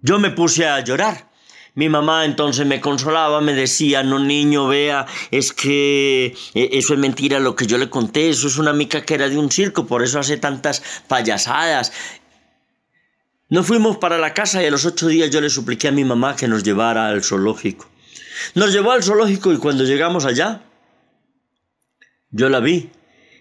Yo 0.00 0.18
me 0.18 0.30
puse 0.30 0.66
a 0.66 0.80
llorar 0.80 1.31
mi 1.74 1.88
mamá 1.88 2.26
entonces 2.26 2.66
me 2.66 2.80
consolaba, 2.80 3.40
me 3.40 3.54
decía, 3.54 4.02
no 4.02 4.18
niño, 4.18 4.68
vea, 4.68 5.06
es 5.30 5.52
que 5.52 6.34
eh, 6.54 6.68
eso 6.72 6.92
es 6.92 7.00
mentira 7.00 7.40
lo 7.40 7.56
que 7.56 7.66
yo 7.66 7.78
le 7.78 7.88
conté, 7.88 8.28
eso 8.28 8.46
es 8.46 8.58
una 8.58 8.74
mica 8.74 9.02
que 9.02 9.14
era 9.14 9.28
de 9.28 9.38
un 9.38 9.50
circo, 9.50 9.86
por 9.86 10.02
eso 10.02 10.18
hace 10.18 10.36
tantas 10.36 10.82
payasadas. 11.08 11.92
Nos 13.48 13.66
fuimos 13.66 13.96
para 13.96 14.18
la 14.18 14.34
casa 14.34 14.62
y 14.62 14.66
a 14.66 14.70
los 14.70 14.84
ocho 14.84 15.08
días 15.08 15.30
yo 15.30 15.40
le 15.40 15.48
supliqué 15.48 15.88
a 15.88 15.92
mi 15.92 16.04
mamá 16.04 16.36
que 16.36 16.48
nos 16.48 16.62
llevara 16.62 17.08
al 17.08 17.24
zoológico. 17.24 17.86
Nos 18.54 18.72
llevó 18.72 18.92
al 18.92 19.02
zoológico 19.02 19.52
y 19.52 19.58
cuando 19.58 19.84
llegamos 19.84 20.24
allá, 20.24 20.62
yo 22.30 22.48
la 22.48 22.60
vi. 22.60 22.90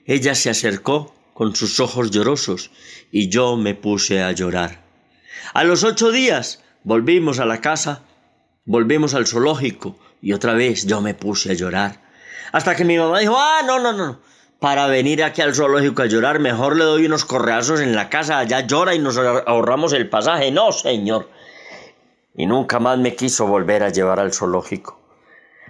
Ella 0.06 0.36
se 0.36 0.50
acercó 0.50 1.16
con 1.34 1.56
sus 1.56 1.80
ojos 1.80 2.12
llorosos 2.12 2.72
y 3.12 3.30
yo 3.30 3.58
me 3.58 3.74
puse 3.74 4.22
a 4.22 4.32
llorar. 4.32 4.84
A 5.54 5.64
los 5.64 5.84
ocho 5.84 6.12
días 6.12 6.62
volvimos 6.84 7.40
a 7.40 7.46
la 7.46 7.62
casa 7.62 8.04
Volvimos 8.66 9.16
al 9.16 9.26
zoológico 9.26 9.96
y 10.22 10.34
otra 10.34 10.54
vez 10.54 10.86
yo 10.86 11.02
me 11.02 11.16
puse 11.16 11.52
a 11.52 11.56
llorar. 11.56 12.00
Hasta 12.52 12.76
que 12.76 12.86
mi 12.86 12.96
mamá 12.96 13.20
dijo, 13.20 13.36
ah, 13.36 13.62
no, 13.66 13.80
no, 13.80 13.92
no. 13.92 14.20
Para 14.60 14.86
venir 14.86 15.24
aquí 15.24 15.42
al 15.42 15.56
zoológico 15.56 16.04
a 16.04 16.06
llorar, 16.06 16.38
mejor 16.38 16.78
le 16.78 16.84
doy 16.84 17.08
unos 17.08 17.26
correazos 17.26 17.80
en 17.80 17.96
la 17.96 18.10
casa, 18.10 18.38
allá 18.38 18.60
llora 18.60 18.94
y 18.94 19.00
nos 19.00 19.18
ahorramos 19.18 19.94
el 19.94 20.10
pasaje. 20.10 20.52
No, 20.52 20.72
señor. 20.72 21.28
Y 22.36 22.46
nunca 22.46 22.80
más 22.80 23.00
me 23.00 23.16
quiso 23.16 23.48
volver 23.48 23.82
a 23.82 23.90
llevar 23.90 24.20
al 24.20 24.32
zoológico. 24.32 25.00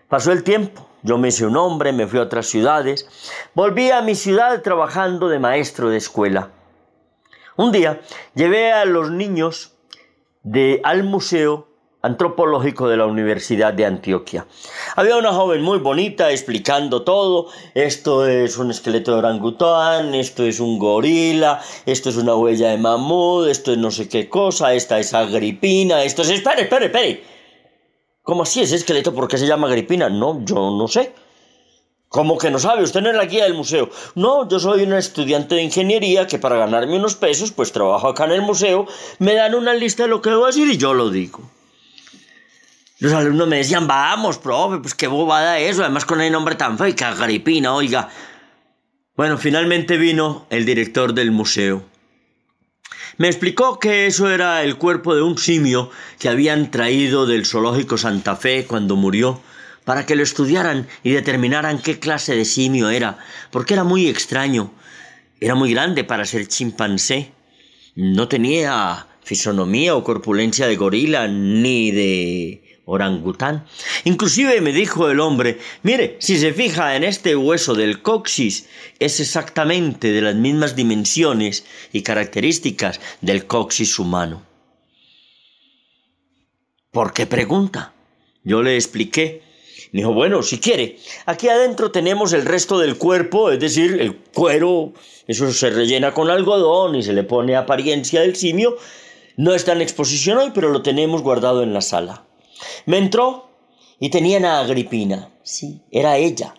Pasó 0.09 0.33
el 0.33 0.43
tiempo, 0.43 0.89
yo 1.03 1.17
me 1.17 1.29
hice 1.29 1.45
un 1.45 1.55
hombre, 1.55 1.93
me 1.93 2.05
fui 2.07 2.19
a 2.19 2.23
otras 2.23 2.47
ciudades, 2.47 3.07
volví 3.53 3.91
a 3.91 4.01
mi 4.01 4.15
ciudad 4.15 4.61
trabajando 4.61 5.29
de 5.29 5.39
maestro 5.39 5.89
de 5.89 5.95
escuela. 5.95 6.49
Un 7.55 7.71
día 7.71 8.01
llevé 8.35 8.73
a 8.73 8.83
los 8.83 9.11
niños 9.11 9.77
de, 10.43 10.81
al 10.83 11.03
museo 11.03 11.70
antropológico 12.01 12.87
de 12.87 12.97
la 12.97 13.05
Universidad 13.05 13.73
de 13.73 13.85
Antioquia. 13.85 14.47
Había 14.95 15.17
una 15.17 15.33
joven 15.33 15.61
muy 15.61 15.79
bonita 15.79 16.31
explicando 16.31 17.03
todo. 17.03 17.47
Esto 17.75 18.27
es 18.27 18.57
un 18.57 18.71
esqueleto 18.71 19.11
de 19.11 19.17
orangután, 19.19 20.15
esto 20.15 20.43
es 20.43 20.59
un 20.59 20.79
gorila, 20.79 21.61
esto 21.85 22.09
es 22.09 22.17
una 22.17 22.35
huella 22.35 22.69
de 22.69 22.77
mamut, 22.77 23.47
esto 23.47 23.71
es 23.71 23.77
no 23.77 23.91
sé 23.91 24.09
qué 24.09 24.29
cosa, 24.29 24.73
esta 24.73 24.99
es 24.99 25.13
agripina, 25.13 26.03
esto 26.03 26.23
es... 26.23 26.29
Espere, 26.29 26.63
espere, 26.63 26.85
espere. 26.85 27.23
¿Cómo 28.23 28.43
así 28.43 28.61
ese 28.61 28.75
esqueleto? 28.75 29.13
¿Por 29.13 29.27
qué 29.27 29.37
se 29.37 29.47
llama 29.47 29.67
agripina? 29.67 30.09
No, 30.09 30.43
yo 30.45 30.55
no 30.71 30.87
sé. 30.87 31.13
¿Cómo 32.07 32.37
que 32.37 32.51
no 32.51 32.59
sabe? 32.59 32.83
Usted 32.83 33.01
no 33.01 33.09
es 33.09 33.15
la 33.15 33.25
guía 33.25 33.45
del 33.45 33.53
museo. 33.53 33.89
No, 34.15 34.47
yo 34.47 34.59
soy 34.59 34.83
un 34.83 34.93
estudiante 34.93 35.55
de 35.55 35.63
ingeniería 35.63 36.27
que 36.27 36.39
para 36.39 36.57
ganarme 36.57 36.97
unos 36.97 37.15
pesos, 37.15 37.51
pues 37.51 37.71
trabajo 37.71 38.09
acá 38.09 38.25
en 38.25 38.31
el 38.31 38.41
museo, 38.41 38.85
me 39.19 39.33
dan 39.33 39.55
una 39.55 39.73
lista 39.73 40.03
de 40.03 40.09
lo 40.09 40.21
que 40.21 40.29
debo 40.29 40.45
decir 40.45 40.67
y 40.67 40.77
yo 40.77 40.93
lo 40.93 41.09
digo. 41.09 41.39
Los 43.01 43.13
alumnos 43.13 43.47
me 43.47 43.57
decían, 43.57 43.87
vamos, 43.87 44.37
profe, 44.37 44.77
pues 44.77 44.93
qué 44.93 45.07
bobada 45.07 45.57
eso, 45.57 45.81
además 45.81 46.05
con 46.05 46.21
el 46.21 46.31
nombre 46.31 46.53
tan 46.53 46.77
feo 46.77 46.85
y 46.85 46.93
que 46.93 47.03
agripina, 47.03 47.73
oiga. 47.73 48.09
Bueno, 49.17 49.39
finalmente 49.39 49.97
vino 49.97 50.45
el 50.51 50.67
director 50.67 51.15
del 51.15 51.31
museo. 51.31 51.83
Me 53.17 53.27
explicó 53.27 53.79
que 53.79 54.05
eso 54.05 54.29
era 54.29 54.61
el 54.61 54.77
cuerpo 54.77 55.15
de 55.15 55.23
un 55.23 55.39
simio 55.39 55.89
que 56.19 56.29
habían 56.29 56.69
traído 56.69 57.25
del 57.25 57.47
zoológico 57.47 57.97
Santa 57.97 58.35
Fe 58.35 58.67
cuando 58.67 58.95
murió, 58.95 59.41
para 59.83 60.05
que 60.05 60.15
lo 60.15 60.21
estudiaran 60.21 60.87
y 61.01 61.09
determinaran 61.09 61.81
qué 61.81 61.97
clase 61.97 62.35
de 62.35 62.45
simio 62.45 62.91
era, 62.91 63.17
porque 63.49 63.73
era 63.73 63.83
muy 63.83 64.09
extraño. 64.09 64.71
Era 65.39 65.55
muy 65.55 65.73
grande 65.73 66.03
para 66.03 66.25
ser 66.25 66.47
chimpancé. 66.47 67.31
No 67.95 68.27
tenía 68.27 69.07
fisonomía 69.23 69.95
o 69.95 70.03
corpulencia 70.03 70.67
de 70.67 70.75
gorila 70.75 71.27
ni 71.27 71.89
de 71.89 72.70
orangután. 72.85 73.65
Inclusive 74.03 74.61
me 74.61 74.73
dijo 74.73 75.09
el 75.09 75.19
hombre, 75.19 75.59
mire, 75.83 76.17
si 76.19 76.37
se 76.37 76.53
fija 76.53 76.95
en 76.95 77.03
este 77.03 77.35
hueso 77.35 77.73
del 77.73 78.01
coxis, 78.01 78.67
es 78.99 79.19
exactamente 79.19 80.11
de 80.11 80.21
las 80.21 80.35
mismas 80.35 80.75
dimensiones 80.75 81.65
y 81.93 82.01
características 82.01 82.99
del 83.21 83.45
coxis 83.47 83.99
humano. 83.99 84.43
¿Por 86.91 87.13
qué 87.13 87.25
pregunta? 87.25 87.93
Yo 88.43 88.61
le 88.61 88.75
expliqué. 88.75 89.43
Me 89.93 90.01
dijo, 90.01 90.13
bueno, 90.13 90.41
si 90.41 90.59
quiere, 90.59 90.97
aquí 91.25 91.49
adentro 91.49 91.91
tenemos 91.91 92.33
el 92.33 92.45
resto 92.45 92.79
del 92.79 92.97
cuerpo, 92.97 93.51
es 93.51 93.59
decir, 93.59 93.97
el 93.99 94.15
cuero, 94.15 94.93
eso 95.27 95.51
se 95.51 95.69
rellena 95.69 96.13
con 96.13 96.29
algodón 96.29 96.95
y 96.95 97.03
se 97.03 97.13
le 97.13 97.23
pone 97.23 97.55
apariencia 97.55 98.21
del 98.21 98.35
simio. 98.35 98.77
No 99.37 99.53
está 99.53 99.73
en 99.73 99.81
exposición 99.81 100.37
hoy, 100.37 100.51
pero 100.53 100.69
lo 100.69 100.81
tenemos 100.81 101.21
guardado 101.21 101.63
en 101.63 101.73
la 101.73 101.81
sala. 101.81 102.25
Me 102.85 102.97
entró 102.97 103.49
y 103.99 104.09
tenían 104.09 104.45
a 104.45 104.59
Agripina. 104.59 105.29
Sí, 105.43 105.81
era 105.91 106.17
ella. 106.17 106.55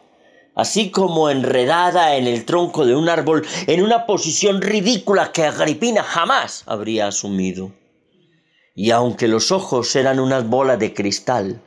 Así 0.54 0.90
como 0.90 1.30
enredada 1.30 2.16
en 2.16 2.26
el 2.26 2.44
tronco 2.44 2.84
de 2.84 2.94
un 2.94 3.08
árbol, 3.08 3.46
en 3.66 3.82
una 3.82 4.06
posición 4.06 4.60
ridícula 4.60 5.32
que 5.32 5.44
Agripina 5.44 6.02
jamás 6.02 6.62
habría 6.66 7.06
asumido. 7.06 7.72
Y 8.74 8.90
aunque 8.90 9.28
los 9.28 9.50
ojos 9.50 9.96
eran 9.96 10.20
unas 10.20 10.48
bolas 10.48 10.78
de 10.78 10.92
cristal, 10.92 11.62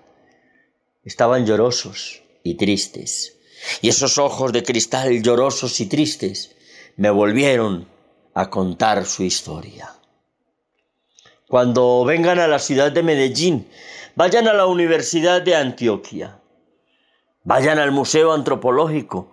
estaban 1.03 1.45
llorosos 1.45 2.21
y 2.43 2.55
tristes. 2.55 3.37
Y 3.81 3.89
esos 3.89 4.17
ojos 4.17 4.51
de 4.53 4.63
cristal 4.63 5.21
llorosos 5.21 5.79
y 5.79 5.87
tristes 5.87 6.55
me 6.95 7.09
volvieron 7.09 7.87
a 8.33 8.49
contar 8.49 9.05
su 9.05 9.23
historia. 9.23 9.95
Cuando 11.47 12.03
vengan 12.05 12.39
a 12.39 12.47
la 12.47 12.59
ciudad 12.59 12.91
de 12.91 13.03
Medellín, 13.03 13.67
vayan 14.15 14.47
a 14.47 14.53
la 14.53 14.65
Universidad 14.65 15.41
de 15.41 15.55
Antioquia, 15.55 16.39
vayan 17.43 17.77
al 17.79 17.91
Museo 17.91 18.33
Antropológico 18.33 19.31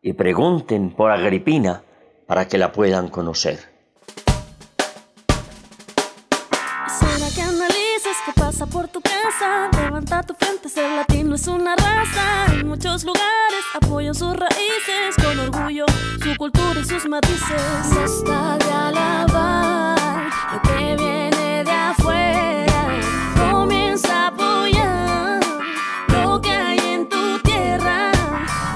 y 0.00 0.12
pregunten 0.12 0.90
por 0.90 1.10
Agripina 1.10 1.82
para 2.26 2.46
que 2.46 2.58
la 2.58 2.72
puedan 2.72 3.08
conocer. 3.08 3.72
Por 8.70 8.86
tu 8.86 9.00
casa. 9.00 9.68
Levanta 9.76 10.22
tu 10.22 10.34
frente, 10.34 10.68
ser 10.68 10.88
latino 10.92 11.34
es 11.34 11.48
una 11.48 11.74
raza. 11.74 12.54
En 12.54 12.68
muchos 12.68 13.02
lugares 13.02 13.64
apoyan 13.74 14.14
sus 14.14 14.36
raíces 14.36 15.16
con 15.20 15.36
orgullo, 15.40 15.84
su 16.22 16.36
cultura 16.36 16.78
y 16.80 16.84
sus 16.84 17.08
matices. 17.08 17.96
Está 18.04 18.56
de 18.58 18.72
alabar 18.72 20.30
lo 20.52 20.62
que 20.62 20.96
viene 20.96 21.31
de 21.64 21.70
afuera. 21.70 22.98
Comienza 23.36 24.24
a 24.24 24.26
apoyar 24.28 25.40
lo 26.08 26.40
que 26.40 26.50
hay 26.50 26.78
en 26.78 27.08
tu 27.08 27.38
tierra. 27.40 28.10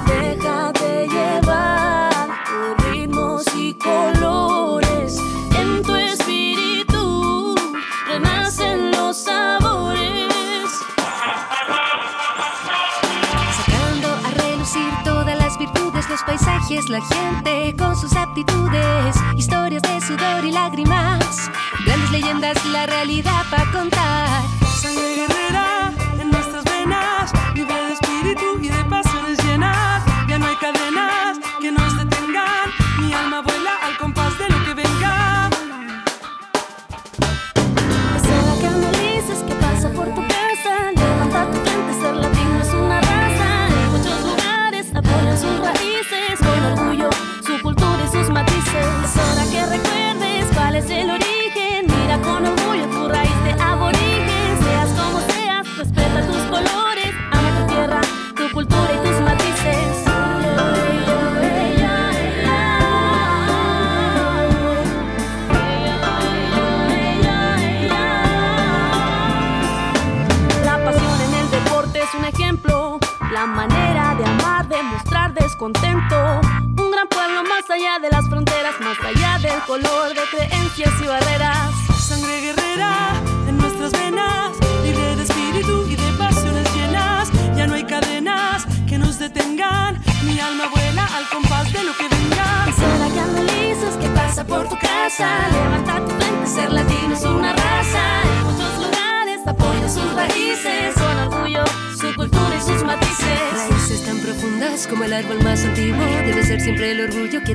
Déjate 0.07 1.09
llevar 1.09 2.29
por 2.45 2.91
ritmos 2.91 3.45
y 3.57 3.75
colores. 3.75 5.19
En 5.59 5.83
tu 5.83 5.95
espíritu 5.97 7.55
renacen 8.09 8.93
los 8.93 9.17
sabores. 9.17 10.71
Sacando 13.57 14.09
a 14.27 14.31
relucir 14.31 14.93
todas 15.05 15.37
las 15.37 15.59
virtudes, 15.59 16.09
los 16.09 16.23
paisajes, 16.23 16.89
la 16.89 17.01
gente 17.01 17.75
con 17.77 17.97
sus 17.97 18.15
aptitudes, 18.17 19.17
historias 19.35 19.83
de 19.83 20.01
sudor 20.01 20.45
y 20.45 20.53
lágrimas, 20.53 21.51
grandes 21.97 22.11
leyendas, 22.11 22.67
la 22.67 22.87
realidad 22.87 23.43
para 23.51 23.71
contar. 23.73 25.46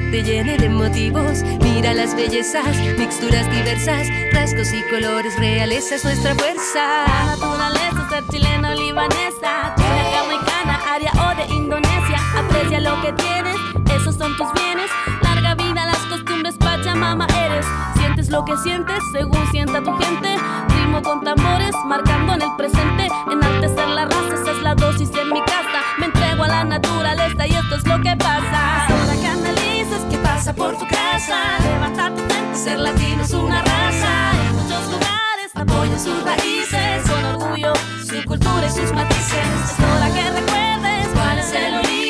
Te 0.10 0.24
llene 0.24 0.58
de 0.58 0.70
motivos. 0.70 1.44
Mira 1.62 1.94
las 1.94 2.16
bellezas, 2.16 2.76
mixturas 2.98 3.50
diversas, 3.52 4.08
rasgos 4.32 4.74
y 4.74 4.82
colores 4.90 5.38
reales 5.38 5.92
es 5.92 6.04
nuestra 6.04 6.34
fuerza. 6.36 7.06
La 7.08 7.26
naturaleza, 7.36 8.10
ser 8.10 8.24
chilena 8.30 8.72
o 8.72 8.76
libanesa, 8.76 9.76
jamaicana, 9.78 10.80
aria 10.94 11.12
o 11.14 11.36
de 11.36 11.54
Indonesia. 11.54 12.20
Aprecia 12.38 12.80
lo 12.80 13.02
que 13.02 13.14
tienes, 13.14 13.56
esos 13.96 14.16
son 14.16 14.36
tus 14.38 14.52
bienes. 14.54 14.90
Larga 15.22 15.56
vida, 15.56 15.86
las 15.86 16.00
costumbres, 16.10 16.56
Pachamama 16.58 17.28
eres. 17.46 17.66
Sientes 17.98 18.30
lo 18.30 18.44
que 18.46 18.58
sientes, 18.58 19.00
según 19.12 19.46
sienta 19.52 19.82
tu 19.84 19.92
gente. 19.98 20.38
Con 21.04 21.24
tambores, 21.24 21.74
marcando 21.88 22.34
en 22.34 22.44
el 22.44 22.56
presente. 22.58 23.08
Enaltecer 23.32 23.88
la 23.88 24.06
raza, 24.06 24.36
esa 24.36 24.52
es 24.52 24.62
la 24.62 24.76
dosis 24.76 25.10
en 25.16 25.30
mi 25.34 25.42
casa. 25.42 25.82
Me 25.98 26.06
entrego 26.06 26.44
a 26.44 26.48
la 26.48 26.64
naturaleza 26.64 27.48
y 27.48 27.54
esto 27.54 27.76
es 27.76 27.88
lo 27.88 28.00
que 28.02 28.16
pasa. 28.18 28.91
Pasa 30.42 30.54
por 30.54 30.76
tu 30.76 30.88
casa. 30.88 31.38
Levanta 31.62 32.10
tu 32.16 32.24
frente, 32.24 32.58
ser 32.58 32.80
latino 32.80 33.22
es 33.22 33.32
una 33.32 33.62
raza. 33.62 34.32
En 34.48 34.56
muchos 34.56 34.86
lugares 34.88 35.52
apoya 35.54 36.00
sus 36.00 36.24
raíces 36.24 37.08
con 37.08 37.24
orgullo, 37.26 37.74
su 38.04 38.26
cultura 38.26 38.66
y 38.66 38.72
sus 38.72 38.92
matices. 38.92 39.46
Es 39.66 39.80
hora 39.80 40.12
que 40.12 40.32
recuerdes 40.32 41.08
cuál 41.14 41.38
es 41.38 41.54
el 41.54 41.76
origen. 41.76 42.01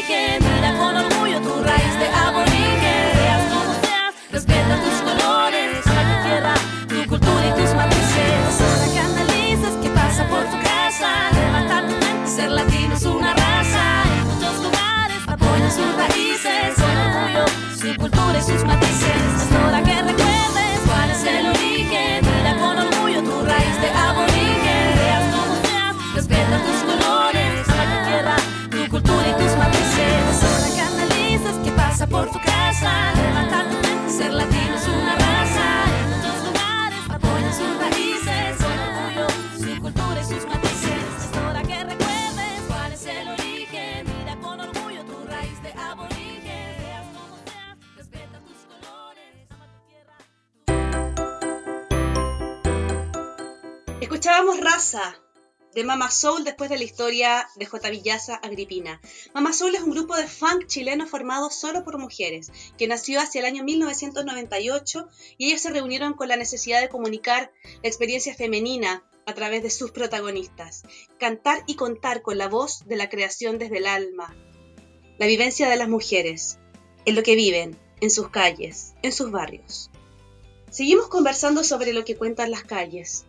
Por 32.11 32.29
tu 32.29 32.39
casa. 32.39 33.13
Levanta 33.15 33.69
tu 33.69 33.77
frente, 33.77 34.11
ser 34.11 34.33
latino 34.33 34.60
De 55.73 55.85
Mama 55.85 56.11
Soul 56.11 56.43
después 56.43 56.69
de 56.69 56.77
la 56.77 56.83
historia 56.83 57.47
de 57.55 57.65
J. 57.65 57.89
Villaza 57.91 58.35
Agripina. 58.35 58.99
Mama 59.33 59.53
Soul 59.53 59.73
es 59.75 59.81
un 59.81 59.91
grupo 59.91 60.17
de 60.17 60.27
funk 60.27 60.67
chileno 60.67 61.07
formado 61.07 61.49
solo 61.49 61.85
por 61.85 61.97
mujeres, 61.97 62.51
que 62.77 62.87
nació 62.87 63.21
hacia 63.21 63.39
el 63.39 63.45
año 63.45 63.63
1998 63.63 65.07
y 65.37 65.47
ellas 65.47 65.61
se 65.61 65.69
reunieron 65.69 66.13
con 66.13 66.27
la 66.27 66.35
necesidad 66.35 66.81
de 66.81 66.89
comunicar 66.89 67.53
la 67.81 67.87
experiencia 67.87 68.35
femenina 68.35 69.05
a 69.25 69.33
través 69.33 69.63
de 69.63 69.69
sus 69.69 69.91
protagonistas, 69.91 70.83
cantar 71.17 71.63
y 71.67 71.75
contar 71.75 72.21
con 72.21 72.37
la 72.37 72.49
voz 72.49 72.85
de 72.85 72.97
la 72.97 73.09
creación 73.09 73.59
desde 73.59 73.77
el 73.77 73.87
alma, 73.87 74.35
la 75.19 75.25
vivencia 75.25 75.69
de 75.69 75.77
las 75.77 75.87
mujeres, 75.87 76.59
en 77.05 77.15
lo 77.15 77.23
que 77.23 77.35
viven, 77.35 77.79
en 78.01 78.09
sus 78.09 78.27
calles, 78.27 78.93
en 79.03 79.13
sus 79.13 79.31
barrios. 79.31 79.89
Seguimos 80.69 81.07
conversando 81.07 81.63
sobre 81.63 81.93
lo 81.93 82.03
que 82.03 82.17
cuentan 82.17 82.51
las 82.51 82.63
calles, 82.63 83.25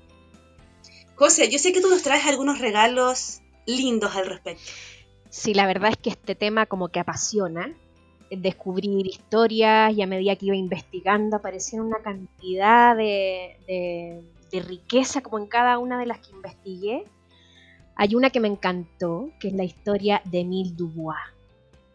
José, 1.22 1.48
yo 1.48 1.60
sé 1.60 1.72
que 1.72 1.80
tú 1.80 1.88
nos 1.88 2.02
traes 2.02 2.26
algunos 2.26 2.58
regalos 2.58 3.42
lindos 3.64 4.16
al 4.16 4.26
respecto. 4.26 4.64
Sí, 5.30 5.54
la 5.54 5.68
verdad 5.68 5.90
es 5.90 5.96
que 5.96 6.10
este 6.10 6.34
tema 6.34 6.66
como 6.66 6.88
que 6.88 6.98
apasiona. 6.98 7.72
Descubrir 8.28 9.06
historias 9.06 9.94
y 9.94 10.02
a 10.02 10.08
medida 10.08 10.34
que 10.34 10.46
iba 10.46 10.56
investigando 10.56 11.36
aparecía 11.36 11.80
una 11.80 12.02
cantidad 12.02 12.96
de, 12.96 14.20
riqueza 14.50 15.20
como 15.20 15.38
en 15.38 15.46
cada 15.46 15.78
una 15.78 15.96
de 15.96 16.06
las 16.06 16.18
que 16.18 16.32
investigué. 16.32 17.04
Hay 17.94 18.16
una 18.16 18.30
que 18.30 18.40
me 18.40 18.48
encantó, 18.48 19.30
que 19.38 19.46
es 19.46 19.54
la 19.54 19.62
historia 19.62 20.22
de 20.24 20.40
Emile 20.40 20.72
Dubois. 20.74 21.20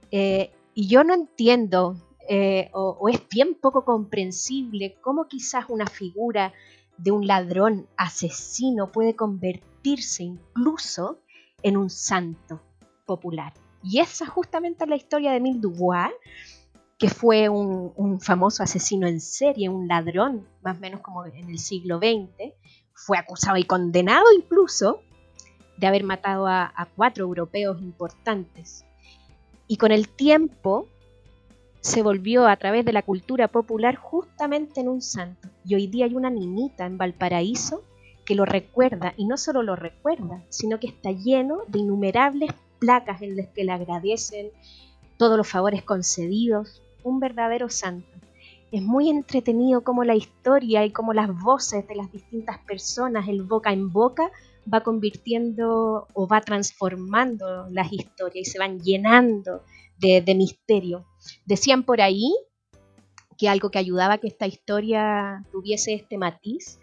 Eh, 0.09 0.51
y 0.73 0.87
yo 0.87 1.03
no 1.03 1.13
entiendo, 1.13 1.97
eh, 2.29 2.69
o, 2.71 3.09
es 3.09 3.27
bien 3.27 3.55
poco 3.55 3.83
comprensible, 3.83 4.95
cómo 5.01 5.27
quizás 5.27 5.65
una 5.67 5.85
figura 5.85 6.53
de 6.97 7.11
un 7.11 7.27
ladrón 7.27 7.87
asesino 7.95 8.91
puede 8.91 9.15
convertirse 9.15 10.23
incluso 10.23 11.19
en 11.61 11.77
un 11.77 11.89
santo 11.89 12.61
popular. 13.05 13.53
Y 13.83 13.99
esa 13.99 14.25
justamente 14.25 14.83
es 14.83 14.89
la 14.89 14.95
historia 14.95 15.31
de 15.31 15.37
Emile 15.37 15.59
Dubois, 15.59 16.11
que 16.97 17.09
fue 17.09 17.47
un, 17.47 18.19
famoso 18.19 18.63
asesino 18.63 19.07
en 19.07 19.21
serie, 19.21 19.69
un 19.69 19.87
ladrón, 19.87 20.47
más 20.63 20.77
o 20.77 20.79
menos 20.79 21.01
como 21.01 21.25
en 21.25 21.49
el 21.49 21.59
siglo 21.59 21.99
XX. 21.99 22.53
Fue 22.93 23.17
acusado 23.17 23.57
y 23.57 23.63
condenado 23.63 24.25
incluso 24.35 25.01
de 25.77 25.87
haber 25.87 26.03
matado 26.03 26.47
a 26.47 26.89
cuatro 26.95 27.25
europeos 27.25 27.79
importantes. 27.81 28.83
Y 29.67 29.77
con 29.77 29.91
el 29.91 30.09
tiempo 30.09 30.89
se 31.87 32.03
volvió 32.03 32.47
a 32.47 32.57
través 32.57 32.83
de 32.83 32.91
la 32.91 33.01
cultura 33.01 33.47
popular 33.47 33.95
justamente 33.95 34.81
en 34.81 34.89
un 34.89 35.01
santo. 35.01 35.47
Y 35.65 35.75
hoy 35.75 35.87
día 35.87 36.05
hay 36.05 36.15
una 36.15 36.29
niñita 36.29 36.85
en 36.85 36.97
Valparaíso 36.97 37.81
que 38.25 38.35
lo 38.35 38.43
recuerda, 38.43 39.13
y 39.15 39.25
no 39.25 39.37
solo 39.37 39.63
lo 39.63 39.77
recuerda, 39.77 40.43
sino 40.49 40.81
que 40.81 40.87
está 40.87 41.11
lleno 41.11 41.59
de 41.69 41.79
innumerables 41.79 42.51
placas 42.79 43.21
en 43.21 43.37
las 43.37 43.47
que 43.47 43.63
le 43.63 43.71
agradecen 43.71 44.49
todos 45.15 45.37
los 45.37 45.47
favores 45.47 45.81
concedidos, 45.81 46.81
un 47.03 47.21
verdadero 47.21 47.69
santo. 47.69 48.09
Es 48.69 48.81
muy 48.81 49.09
entretenido 49.09 49.81
como 49.81 50.03
la 50.03 50.15
historia 50.15 50.83
y 50.83 50.91
como 50.91 51.13
las 51.13 51.29
voces 51.39 51.87
de 51.87 51.95
las 51.95 52.11
distintas 52.11 52.59
personas, 52.59 53.29
el 53.29 53.43
boca 53.43 53.71
en 53.71 53.93
boca, 53.93 54.29
va 54.71 54.81
convirtiendo 54.81 56.09
o 56.13 56.27
va 56.27 56.41
transformando 56.41 57.69
las 57.69 57.93
historias 57.93 58.45
y 58.45 58.51
se 58.51 58.59
van 58.59 58.81
llenando 58.81 59.61
de, 59.99 60.35
misterio. 60.35 61.05
Decían 61.45 61.83
por 61.83 62.01
ahí 62.01 62.33
que 63.37 63.49
algo 63.49 63.69
que 63.69 63.79
ayudaba 63.79 64.15
a 64.15 64.17
que 64.17 64.27
esta 64.27 64.47
historia 64.47 65.43
tuviese 65.51 65.93
este 65.93 66.17
matiz 66.17 66.79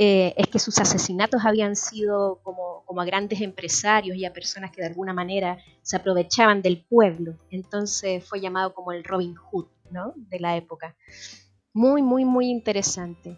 eh, 0.00 0.32
es 0.36 0.46
que 0.46 0.60
sus 0.60 0.78
asesinatos 0.78 1.44
habían 1.44 1.74
sido 1.74 2.38
como, 2.44 2.84
como, 2.86 3.00
a 3.00 3.04
grandes 3.04 3.40
empresarios 3.40 4.16
y 4.16 4.24
a 4.24 4.32
personas 4.32 4.70
que 4.70 4.80
de 4.80 4.86
alguna 4.86 5.12
manera 5.12 5.58
se 5.82 5.96
aprovechaban 5.96 6.62
del 6.62 6.84
pueblo. 6.84 7.34
Entonces 7.50 8.24
fue 8.24 8.40
llamado 8.40 8.74
como 8.74 8.92
el 8.92 9.02
Robin 9.02 9.34
Hood 9.34 9.66
¿no? 9.90 10.12
de 10.14 10.38
la 10.38 10.56
época. 10.56 10.96
Muy, 11.72 12.02
muy, 12.02 12.24
muy 12.24 12.48
interesante. 12.48 13.36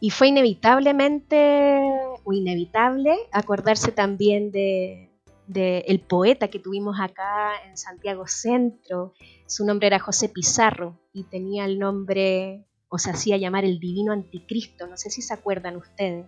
Y 0.00 0.08
fue 0.08 0.28
inevitablemente, 0.28 1.80
o 2.24 2.32
inevitable, 2.32 3.14
acordarse 3.30 3.92
también 3.92 4.50
de, 4.50 5.10
del 5.48 6.00
poeta 6.00 6.48
que 6.48 6.58
tuvimos 6.58 7.00
acá 7.00 7.52
en 7.66 7.76
Santiago 7.76 8.26
Centro. 8.26 9.14
Su 9.46 9.64
nombre 9.64 9.86
era 9.86 9.98
José 9.98 10.28
Pizarro 10.28 11.00
y 11.12 11.24
tenía 11.24 11.64
el 11.64 11.78
nombre, 11.78 12.66
o 12.88 12.98
se 12.98 13.10
hacía 13.10 13.38
llamar 13.38 13.64
el 13.64 13.80
Divino 13.80 14.12
Anticristo, 14.12 14.86
no 14.86 14.96
sé 14.96 15.10
si 15.10 15.22
se 15.22 15.34
acuerdan 15.34 15.76
ustedes. 15.76 16.26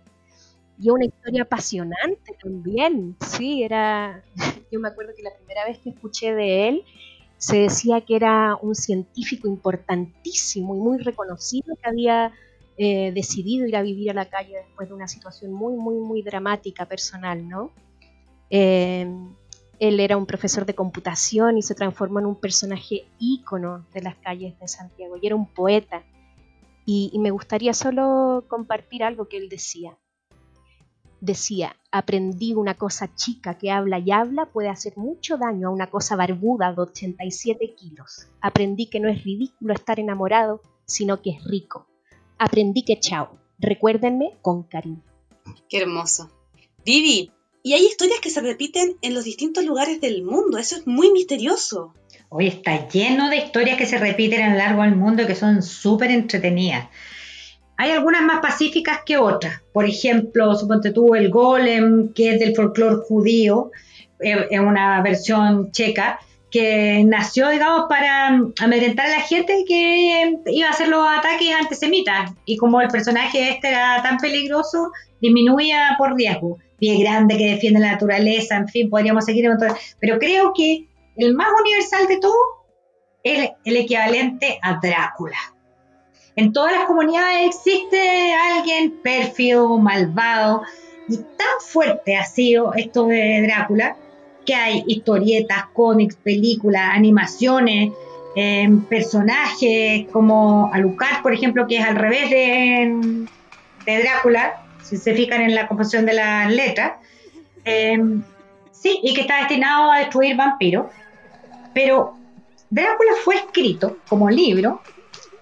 Y 0.79 0.89
una 0.89 1.05
historia 1.05 1.43
apasionante 1.43 2.35
también, 2.41 3.15
sí, 3.21 3.61
era, 3.63 4.23
yo 4.71 4.79
me 4.79 4.87
acuerdo 4.87 5.13
que 5.15 5.21
la 5.21 5.35
primera 5.37 5.65
vez 5.65 5.77
que 5.77 5.91
escuché 5.91 6.33
de 6.33 6.67
él, 6.69 6.83
se 7.37 7.57
decía 7.57 8.01
que 8.01 8.15
era 8.15 8.55
un 8.55 8.75
científico 8.75 9.47
importantísimo 9.47 10.75
y 10.75 10.79
muy 10.79 10.97
reconocido 10.99 11.75
que 11.75 11.89
había 11.89 12.33
eh, 12.77 13.11
decidido 13.13 13.67
ir 13.67 13.75
a 13.75 13.81
vivir 13.83 14.09
a 14.11 14.13
la 14.13 14.25
calle 14.25 14.57
después 14.57 14.89
de 14.89 14.95
una 14.95 15.07
situación 15.07 15.51
muy, 15.51 15.75
muy, 15.75 15.95
muy 15.95 16.23
dramática 16.23 16.85
personal, 16.85 17.47
¿no? 17.47 17.71
Eh, 18.51 19.07
él 19.81 19.99
era 19.99 20.15
un 20.15 20.27
profesor 20.27 20.67
de 20.67 20.75
computación 20.75 21.57
y 21.57 21.63
se 21.63 21.73
transformó 21.73 22.19
en 22.19 22.27
un 22.27 22.35
personaje 22.35 23.07
ícono 23.17 23.87
de 23.95 24.03
las 24.03 24.15
calles 24.17 24.59
de 24.59 24.67
Santiago 24.67 25.15
y 25.19 25.25
era 25.25 25.35
un 25.35 25.47
poeta. 25.47 26.03
Y, 26.85 27.17
me 27.17 27.31
gustaría 27.31 27.73
solo 27.73 28.45
compartir 28.47 29.03
algo 29.03 29.27
que 29.27 29.37
él 29.37 29.49
decía. 29.49 29.97
Decía, 31.19 31.77
aprendí 31.91 32.53
una 32.53 32.75
cosa 32.75 33.15
chica 33.15 33.57
que 33.57 33.71
habla 33.71 33.97
y 33.97 34.11
habla 34.11 34.45
puede 34.45 34.69
hacer 34.69 34.97
mucho 34.97 35.37
daño 35.37 35.69
a 35.69 35.71
una 35.71 35.87
cosa 35.87 36.15
barbuda 36.15 36.73
de 36.73 36.81
87 36.81 37.73
kilos. 37.75 38.27
Aprendí 38.39 38.87
que 38.87 38.99
no 38.99 39.09
es 39.09 39.23
ridículo 39.23 39.73
estar 39.73 39.99
enamorado, 39.99 40.61
sino 40.85 41.23
que 41.23 41.31
es 41.31 41.43
rico. 41.43 41.87
Aprendí 42.37 42.83
que 42.83 42.99
chao, 42.99 43.39
recuérdenme 43.57 44.37
con 44.43 44.61
cariño. 44.61 45.03
Qué 45.69 45.79
hermoso. 45.79 46.29
Vivi, 46.85 47.31
y 47.63 47.73
hay 47.73 47.85
historias 47.85 48.19
que 48.19 48.29
se 48.29 48.41
repiten 48.41 48.97
en 49.01 49.13
los 49.13 49.23
distintos 49.23 49.63
lugares 49.65 50.01
del 50.01 50.23
mundo. 50.23 50.57
Eso 50.57 50.77
es 50.77 50.87
muy 50.87 51.11
misterioso. 51.11 51.93
Hoy 52.29 52.47
está 52.47 52.87
lleno 52.87 53.29
de 53.29 53.37
historias 53.37 53.77
que 53.77 53.85
se 53.85 53.97
repiten 53.97 54.41
a 54.41 54.51
lo 54.51 54.57
largo 54.57 54.83
del 54.83 54.95
mundo 54.95 55.23
y 55.23 55.27
que 55.27 55.35
son 55.35 55.61
súper 55.61 56.11
entretenidas. 56.11 56.87
Hay 57.77 57.91
algunas 57.91 58.21
más 58.23 58.39
pacíficas 58.41 58.99
que 59.05 59.17
otras. 59.17 59.61
Por 59.73 59.85
ejemplo, 59.85 60.55
suponte 60.55 60.91
tú 60.91 61.15
el 61.15 61.29
golem, 61.29 62.13
que 62.13 62.33
es 62.33 62.39
del 62.39 62.55
folclore 62.55 62.97
judío, 63.07 63.71
eh, 64.19 64.47
es 64.49 64.59
una 64.59 65.01
versión 65.01 65.71
checa, 65.71 66.19
que 66.51 67.03
nació, 67.05 67.49
digamos, 67.49 67.85
para 67.87 68.39
amedrentar 68.59 69.07
a 69.07 69.17
la 69.17 69.21
gente 69.21 69.63
que 69.67 70.37
iba 70.47 70.67
a 70.67 70.71
hacer 70.71 70.89
los 70.89 71.07
ataques 71.07 71.55
antisemitas. 71.55 72.31
Y 72.45 72.57
como 72.57 72.81
el 72.81 72.89
personaje 72.89 73.49
este 73.49 73.69
era 73.69 74.01
tan 74.03 74.17
peligroso, 74.17 74.91
disminuía 75.21 75.95
por 75.97 76.15
riesgo 76.15 76.57
pie 76.81 76.97
grande 76.97 77.37
que 77.37 77.51
defiende 77.51 77.79
la 77.79 77.91
naturaleza, 77.91 78.57
en 78.57 78.67
fin, 78.67 78.89
podríamos 78.89 79.25
seguir. 79.25 79.47
Pero 79.99 80.17
creo 80.17 80.51
que 80.53 80.87
el 81.15 81.35
más 81.35 81.47
universal 81.61 82.07
de 82.07 82.17
todo 82.17 82.35
es 83.23 83.51
el 83.65 83.77
equivalente 83.77 84.57
a 84.63 84.79
Drácula. 84.81 85.37
En 86.35 86.51
todas 86.51 86.71
las 86.71 86.85
comunidades 86.85 87.55
existe 87.55 88.33
alguien 88.33 88.99
pérfido, 89.03 89.77
malvado, 89.77 90.63
y 91.07 91.17
tan 91.17 91.59
fuerte 91.59 92.15
ha 92.15 92.25
sido 92.25 92.73
esto 92.73 93.05
de 93.05 93.43
Drácula 93.43 93.95
hay 94.53 94.83
historietas, 94.87 95.65
cómics, 95.73 96.15
películas, 96.15 96.91
animaciones, 96.93 97.91
eh, 98.35 98.69
personajes 98.89 100.07
como 100.11 100.69
Alucard, 100.73 101.21
por 101.21 101.33
ejemplo, 101.33 101.67
que 101.67 101.77
es 101.77 101.85
al 101.85 101.95
revés 101.95 102.29
de, 102.29 103.27
Drácula, 103.85 104.63
si 104.83 104.97
se 104.97 105.13
fijan 105.13 105.41
en 105.41 105.55
la 105.55 105.67
composición 105.67 106.05
de 106.05 106.13
las 106.13 106.51
letras. 106.51 106.93
Eh, 107.65 107.99
sí, 108.71 108.99
y 109.03 109.13
que 109.13 109.21
está 109.21 109.39
destinado 109.39 109.91
a 109.91 109.99
destruir 109.99 110.35
vampiros. 110.35 110.87
Pero 111.73 112.15
Drácula 112.69 113.11
fue 113.23 113.35
escrito 113.35 113.97
como 114.07 114.29
libro 114.29 114.81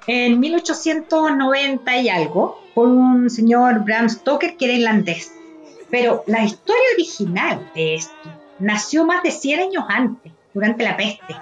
en 0.08 0.39
1890 0.39 1.98
y 1.98 2.10
algo 2.10 2.60
por 2.74 2.88
un 2.88 3.30
señor 3.30 3.84
Bram 3.84 4.10
Stoker 4.10 4.58
que 4.58 4.65
era 4.65 4.74
irlandés. 4.74 5.32
Pero 5.91 6.24
la 6.28 6.43
historia 6.43 6.84
original 6.95 7.72
de 7.76 7.95
esto 7.95 8.38
nació 8.60 9.06
más 9.06 9.24
de 9.24 9.32
100 9.32 9.60
años 9.60 9.84
antes, 9.88 10.32
durante 10.54 10.84
la 10.84 10.98
peste. 10.98 11.36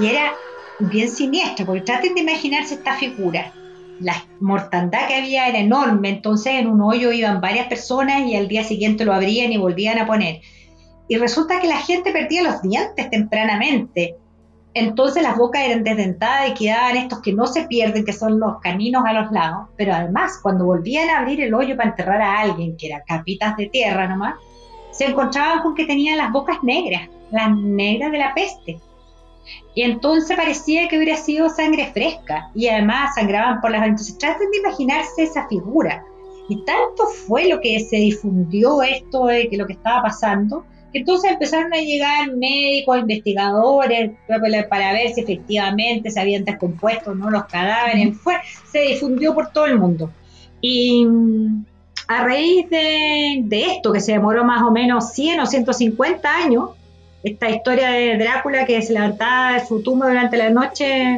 Y 0.00 0.06
era 0.06 0.32
bien 0.78 1.10
siniestra, 1.10 1.66
porque 1.66 1.82
traten 1.82 2.14
de 2.14 2.20
imaginarse 2.20 2.74
esta 2.74 2.94
figura 2.94 3.52
la 4.00 4.24
mortandad 4.40 5.06
que 5.08 5.14
había 5.14 5.46
era 5.48 5.58
enorme, 5.58 6.08
entonces 6.08 6.54
en 6.54 6.66
un 6.66 6.80
hoyo 6.80 7.12
iban 7.12 7.40
varias 7.40 7.68
personas 7.68 8.22
y 8.22 8.34
al 8.34 8.48
día 8.48 8.64
siguiente 8.64 9.04
lo 9.04 9.12
abrían 9.12 9.52
y 9.52 9.58
volvían 9.58 9.98
a 9.98 10.06
poner. 10.06 10.40
Y 11.06 11.16
resulta 11.16 11.60
que 11.60 11.68
la 11.68 11.76
gente 11.76 12.12
perdía 12.12 12.42
los 12.42 12.62
dientes 12.62 13.10
tempranamente. 13.10 14.16
Entonces 14.72 15.22
las 15.22 15.36
bocas 15.36 15.62
eran 15.62 15.82
desdentadas 15.82 16.50
y 16.50 16.54
quedaban 16.54 16.96
estos 16.96 17.20
que 17.20 17.32
no 17.32 17.46
se 17.46 17.64
pierden, 17.64 18.04
que 18.04 18.12
son 18.12 18.38
los 18.38 18.60
caninos 18.60 19.04
a 19.04 19.12
los 19.12 19.32
lados. 19.32 19.68
Pero 19.76 19.92
además, 19.92 20.38
cuando 20.42 20.64
volvían 20.64 21.10
a 21.10 21.18
abrir 21.18 21.40
el 21.42 21.52
hoyo 21.52 21.76
para 21.76 21.90
enterrar 21.90 22.22
a 22.22 22.40
alguien, 22.40 22.76
que 22.76 22.86
era 22.86 23.02
capitas 23.02 23.56
de 23.56 23.66
tierra 23.66 24.06
nomás, 24.06 24.36
se 25.00 25.06
encontraban 25.06 25.62
con 25.62 25.74
que 25.74 25.86
tenían 25.86 26.18
las 26.18 26.30
bocas 26.30 26.62
negras, 26.62 27.08
las 27.30 27.56
negras 27.56 28.12
de 28.12 28.18
la 28.18 28.34
peste. 28.34 28.78
Y 29.74 29.80
entonces 29.80 30.36
parecía 30.36 30.88
que 30.88 30.98
hubiera 30.98 31.16
sido 31.16 31.48
sangre 31.48 31.86
fresca 31.86 32.50
y 32.54 32.68
además 32.68 33.14
sangraban 33.14 33.62
por 33.62 33.70
las 33.70 33.82
Entonces 33.86 34.18
traten 34.18 34.50
de 34.50 34.58
imaginarse 34.58 35.22
esa 35.22 35.48
figura. 35.48 36.04
Y 36.50 36.62
tanto 36.66 37.06
fue 37.26 37.48
lo 37.48 37.62
que 37.62 37.80
se 37.80 37.96
difundió 37.96 38.82
esto 38.82 39.24
de 39.24 39.48
que 39.48 39.56
lo 39.56 39.66
que 39.66 39.72
estaba 39.72 40.02
pasando, 40.02 40.66
que 40.92 40.98
entonces 40.98 41.30
empezaron 41.30 41.72
a 41.72 41.78
llegar 41.78 42.36
médicos, 42.36 42.98
investigadores, 42.98 44.10
para 44.68 44.92
ver 44.92 45.14
si 45.14 45.22
efectivamente 45.22 46.10
se 46.10 46.20
habían 46.20 46.44
descompuesto 46.44 47.12
o 47.12 47.14
no 47.14 47.30
los 47.30 47.46
cadáveres. 47.46 48.18
Fue, 48.18 48.34
se 48.70 48.80
difundió 48.82 49.32
por 49.32 49.50
todo 49.50 49.64
el 49.64 49.78
mundo. 49.78 50.10
Y 50.60 51.06
mm, 51.06 51.64
a 52.10 52.24
raíz 52.24 52.68
de, 52.68 53.44
esto, 53.52 53.92
que 53.92 54.00
se 54.00 54.10
demoró 54.10 54.42
más 54.44 54.62
o 54.62 54.72
menos 54.72 55.12
100 55.12 55.40
o 55.42 55.46
150 55.46 56.28
años, 56.28 56.70
esta 57.22 57.48
historia 57.48 57.90
de 57.90 58.18
Drácula 58.18 58.66
que 58.66 58.82
se 58.82 58.92
levantaba 58.92 59.52
de 59.52 59.64
su 59.64 59.80
tumba 59.80 60.08
durante 60.08 60.36
la 60.36 60.50
noche 60.50 61.16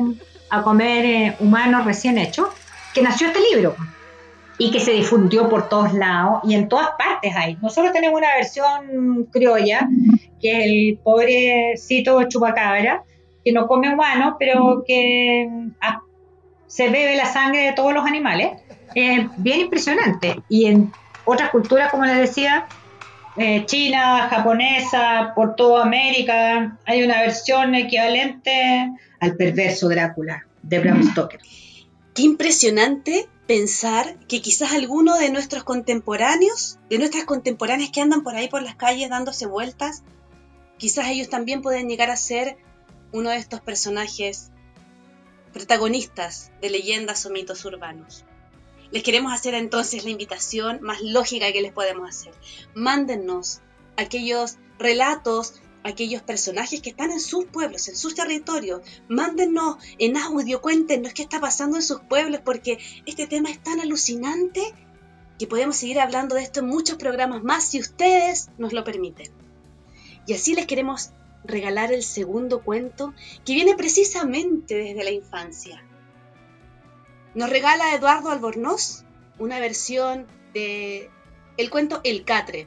a 0.51 0.63
comer 0.63 1.05
eh, 1.07 1.37
humanos 1.41 1.87
recién 1.87 2.19
hechos, 2.19 2.49
que 2.93 3.01
nació 3.01 3.29
este 3.29 3.41
libro 3.41 3.75
y 4.59 4.71
que 4.71 4.81
se 4.81 4.91
difundió 4.93 5.49
por 5.49 5.71
todos 5.71 5.95
lados 5.95 6.41
y 6.45 6.55
en 6.57 6.69
todas 6.69 6.91
partes 6.99 7.35
hay. 7.35 7.57
Nosotros 7.63 7.95
tenemos 7.95 8.19
una 8.19 8.35
versión 8.35 9.29
criolla, 9.33 9.89
que 10.43 10.59
es 10.59 10.67
el 10.67 10.99
pobrecito 11.03 12.23
chupacabra, 12.25 13.03
que 13.43 13.53
no 13.53 13.67
come 13.67 13.95
humanos, 13.95 14.35
pero 14.39 14.85
que 14.87 15.49
ah, 15.81 16.03
se 16.67 16.91
bebe 16.91 17.17
la 17.17 17.25
sangre 17.25 17.63
de 17.63 17.73
todos 17.73 17.95
los 17.95 18.05
animales. 18.05 18.62
Es 18.95 19.27
bien 19.37 19.61
impresionante. 19.61 20.43
Y 20.49 20.67
en 20.67 20.93
otras 21.25 21.51
culturas, 21.51 21.91
como 21.91 22.05
les 22.05 22.19
decía, 22.19 22.67
eh, 23.37 23.65
china, 23.65 24.29
japonesa, 24.29 25.33
por 25.35 25.57
toda 25.57 25.83
América. 25.83 26.79
Hay 26.85 27.03
una 27.03 27.21
versión 27.21 27.75
equivalente 27.75 28.91
al 29.21 29.37
perverso 29.37 29.89
Drácula 29.89 30.47
de 30.63 30.79
Bram 30.81 31.03
Stoker. 31.03 31.41
Qué 32.15 32.23
impresionante 32.23 33.29
pensar 33.47 34.19
que 34.29 34.43
quizás 34.43 34.73
alguno 34.73 35.17
de 35.17 35.31
nuestros 35.31 35.65
contemporáneos, 35.65 36.79
de 36.91 36.99
nuestras 36.99 37.25
contemporáneas 37.25 37.91
que 37.91 38.03
andan 38.03 38.23
por 38.23 38.35
ahí 38.35 38.49
por 38.49 38.63
las 38.63 38.75
calles 38.75 39.09
dándose 39.09 39.47
vueltas, 39.47 40.03
quizás 40.77 41.09
ellos 41.09 41.31
también 41.31 41.63
pueden 41.63 41.89
llegar 41.89 42.11
a 42.11 42.17
ser 42.17 42.59
uno 43.13 43.31
de 43.31 43.37
estos 43.37 43.61
personajes 43.61 44.51
protagonistas 45.53 46.51
de 46.61 46.71
leyendas 46.71 47.25
o 47.27 47.31
mitos 47.31 47.65
urbanos 47.65 48.25
les 48.93 49.03
queremos 49.03 49.33
hacer 49.33 49.55
entonces 49.55 50.05
la 50.05 50.11
invitación 50.11 50.81
más 50.83 51.01
lógica 51.01 51.51
que 51.51 51.63
les 51.63 51.73
podemos 51.73 52.09
hacer. 52.09 52.35
Mándennos 52.75 53.61
aquellos 53.97 54.59
relatos, 54.79 55.55
aquellos 55.83 56.23
personajes 56.23 56.83
que 56.83 56.91
están 56.91 57.11
en 57.11 57.21
sus 57.21 57.47
pueblos, 57.47 57.89
en 57.89 57.97
sus 57.97 58.15
territorios. 58.15 58.83
Mándennos 59.09 59.77
en 59.99 60.17
audio, 60.17 60.61
cuéntenos 60.61 61.15
qué 61.15 61.23
está 61.23 61.41
pasando 61.41 61.77
en 61.77 61.83
sus 61.83 62.01
pueblos, 62.01 62.43
porque 62.45 62.79
este 63.07 63.27
tema 63.27 63.51
es 63.51 63.63
tan 63.63 63.81
alucinante 63.81 64.63
que 65.39 65.47
podemos 65.47 65.77
seguir 65.77 65.99
hablando 65.99 66.35
de 66.35 66.43
esto 66.43 66.61
en 66.61 66.67
muchos 66.67 66.97
programas 66.97 67.43
más 67.43 67.65
si 67.65 67.81
ustedes 67.81 68.51
nos 68.59 68.75
lo 68.75 68.85
permiten. 68.85 69.33
Y 70.27 70.35
así 70.35 70.55
les 70.55 70.67
queremos 70.67 71.11
regalar 71.45 71.93
el 71.93 72.03
segundo 72.03 72.63
cuento 72.63 73.15
que 73.45 73.55
viene 73.55 73.75
precisamente 73.75 74.75
desde 74.75 75.03
la 75.03 75.11
infancia. 75.11 75.83
Nos 77.35 77.49
regala 77.49 77.95
Eduardo 77.95 78.31
Albornoz 78.31 79.05
una 79.39 79.59
versión 79.59 80.27
de 80.53 81.11
el 81.57 81.71
cuento 81.71 82.01
El 82.05 82.25
Catre, 82.25 82.67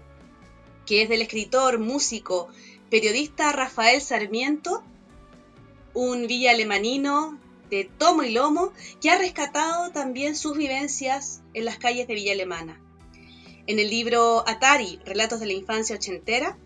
que 0.87 1.03
es 1.03 1.09
del 1.09 1.21
escritor, 1.21 1.77
músico, 1.77 2.47
periodista 2.89 3.51
Rafael 3.51 4.01
Sarmiento, 4.01 4.83
un 5.93 6.25
villa 6.25 6.51
alemanino 6.51 7.39
de 7.69 7.85
tomo 7.85 8.23
y 8.23 8.31
lomo 8.31 8.73
que 9.01 9.11
ha 9.11 9.17
rescatado 9.17 9.91
también 9.91 10.35
sus 10.35 10.57
vivencias 10.57 11.41
en 11.53 11.65
las 11.65 11.77
calles 11.77 12.07
de 12.07 12.15
Villa 12.15 12.33
Alemana. 12.33 12.81
En 13.67 13.79
el 13.79 13.89
libro 13.89 14.47
Atari, 14.47 14.99
Relatos 15.05 15.39
de 15.39 15.45
la 15.45 15.53
Infancia 15.53 15.95
Ochentera, 15.95 16.57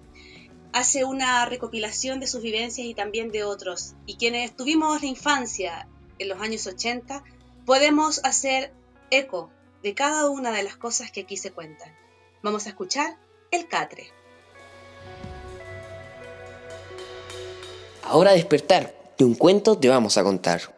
hace 0.74 1.04
una 1.04 1.46
recopilación 1.46 2.20
de 2.20 2.28
sus 2.28 2.42
vivencias 2.42 2.88
y 2.88 2.94
también 2.94 3.32
de 3.32 3.44
otros. 3.44 3.96
Y 4.06 4.16
quienes 4.16 4.56
tuvimos 4.56 5.02
la 5.02 5.08
infancia 5.08 5.88
en 6.18 6.28
los 6.28 6.42
años 6.42 6.68
80, 6.68 7.24
podemos 7.70 8.20
hacer 8.24 8.74
eco 9.12 9.52
de 9.84 9.94
cada 9.94 10.28
una 10.28 10.52
de 10.52 10.64
las 10.64 10.76
cosas 10.76 11.12
que 11.12 11.22
aquí 11.22 11.38
se 11.38 11.52
cuentan. 11.52 11.94
Vamos 12.42 12.66
a 12.66 12.70
escuchar 12.70 13.20
el 13.52 13.68
catre. 13.68 14.08
Ahora 18.02 18.32
despertar, 18.32 19.14
de 19.20 19.24
un 19.24 19.36
cuento 19.36 19.78
te 19.78 19.88
vamos 19.88 20.18
a 20.18 20.24
contar. 20.24 20.76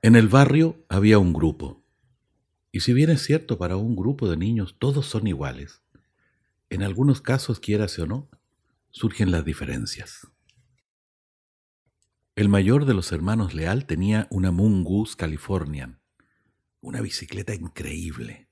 En 0.00 0.14
el 0.14 0.28
barrio 0.28 0.76
había 0.88 1.18
un 1.18 1.32
grupo. 1.32 1.82
Y 2.70 2.82
si 2.82 2.92
bien 2.92 3.10
es 3.10 3.24
cierto, 3.24 3.58
para 3.58 3.76
un 3.76 3.96
grupo 3.96 4.30
de 4.30 4.36
niños 4.36 4.76
todos 4.78 5.06
son 5.06 5.26
iguales, 5.26 5.82
en 6.70 6.84
algunos 6.84 7.20
casos, 7.20 7.58
quieras 7.58 7.98
o 7.98 8.06
no, 8.06 8.28
surgen 8.92 9.32
las 9.32 9.44
diferencias. 9.44 10.28
El 12.36 12.48
mayor 12.48 12.84
de 12.84 12.94
los 12.94 13.10
hermanos 13.10 13.54
Leal 13.54 13.86
tenía 13.86 14.28
una 14.30 14.52
Mungus 14.52 15.16
Californian, 15.16 16.00
una 16.82 17.00
bicicleta 17.00 17.54
increíble. 17.54 18.48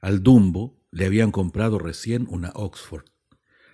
Al 0.00 0.22
Dumbo 0.22 0.78
le 0.92 1.06
habían 1.06 1.32
comprado 1.32 1.78
recién 1.78 2.26
una 2.30 2.50
Oxford. 2.54 3.06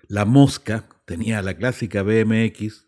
La 0.06 0.24
Mosca 0.24 0.88
tenía 1.04 1.42
la 1.42 1.56
clásica 1.58 2.02
BMX 2.02 2.86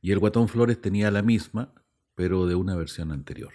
y 0.00 0.12
el 0.12 0.20
Guatón 0.20 0.48
Flores 0.48 0.80
tenía 0.80 1.10
la 1.10 1.22
misma, 1.22 1.74
pero 2.14 2.46
de 2.46 2.54
una 2.54 2.76
versión 2.76 3.10
anterior. 3.10 3.54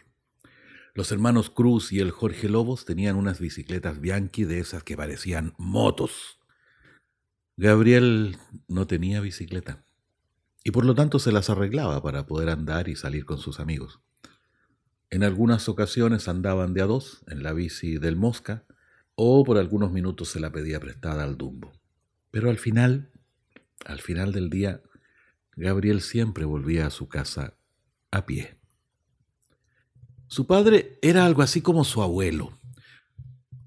Los 0.93 1.11
hermanos 1.11 1.49
Cruz 1.49 1.91
y 1.91 1.99
el 1.99 2.11
Jorge 2.11 2.49
Lobos 2.49 2.85
tenían 2.85 3.15
unas 3.15 3.39
bicicletas 3.39 4.01
Bianchi 4.01 4.43
de 4.43 4.59
esas 4.59 4.83
que 4.83 4.97
parecían 4.97 5.53
motos. 5.57 6.39
Gabriel 7.57 8.37
no 8.67 8.87
tenía 8.87 9.21
bicicleta 9.21 9.85
y 10.63 10.71
por 10.71 10.85
lo 10.85 10.95
tanto 10.95 11.19
se 11.19 11.31
las 11.31 11.49
arreglaba 11.49 12.01
para 12.01 12.25
poder 12.25 12.49
andar 12.49 12.89
y 12.89 12.95
salir 12.95 13.25
con 13.25 13.37
sus 13.37 13.59
amigos. 13.59 14.01
En 15.15 15.23
algunas 15.23 15.69
ocasiones 15.69 16.27
andaban 16.27 16.73
de 16.73 16.81
a 16.81 16.87
dos 16.87 17.23
en 17.27 17.41
la 17.41 17.53
bici 17.53 17.99
del 17.99 18.17
Mosca 18.17 18.65
o 19.15 19.45
por 19.45 19.57
algunos 19.57 19.93
minutos 19.93 20.27
se 20.27 20.41
la 20.41 20.51
pedía 20.51 20.77
prestada 20.81 21.23
al 21.23 21.37
Dumbo. 21.37 21.71
Pero 22.31 22.49
al 22.49 22.57
final, 22.57 23.13
al 23.85 24.01
final 24.01 24.33
del 24.33 24.49
día, 24.49 24.81
Gabriel 25.55 26.01
siempre 26.01 26.43
volvía 26.43 26.85
a 26.85 26.89
su 26.89 27.07
casa 27.07 27.53
a 28.11 28.25
pie. 28.25 28.59
Su 30.27 30.47
padre 30.47 30.99
era 31.01 31.25
algo 31.25 31.43
así 31.43 31.61
como 31.61 31.85
su 31.85 32.01
abuelo, 32.01 32.59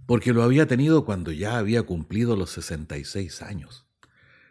porque 0.05 0.35
lo 0.35 0.43
había 0.43 0.67
tenido 0.67 1.07
cuando 1.07 1.33
ya 1.33 1.57
había 1.57 1.83
cumplido 1.83 2.37
los 2.37 2.51
66 2.51 3.41
años. 3.41 3.87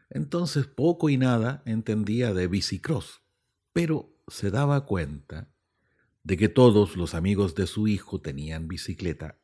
Entonces 0.10 0.66
poco 0.66 1.10
y 1.10 1.18
nada 1.18 1.62
entendía 1.68 2.34
de 2.34 2.48
bicicross, 2.48 3.22
pero 3.72 4.18
se 4.28 4.50
daba 4.50 4.88
cuenta 4.88 5.52
de 6.28 6.36
que 6.36 6.50
todos 6.50 6.98
los 6.98 7.16
amigos 7.16 7.56
de 7.56 7.68
su 7.68 7.88
hijo 7.88 8.20
tenían 8.20 8.68
bicicleta 8.68 9.38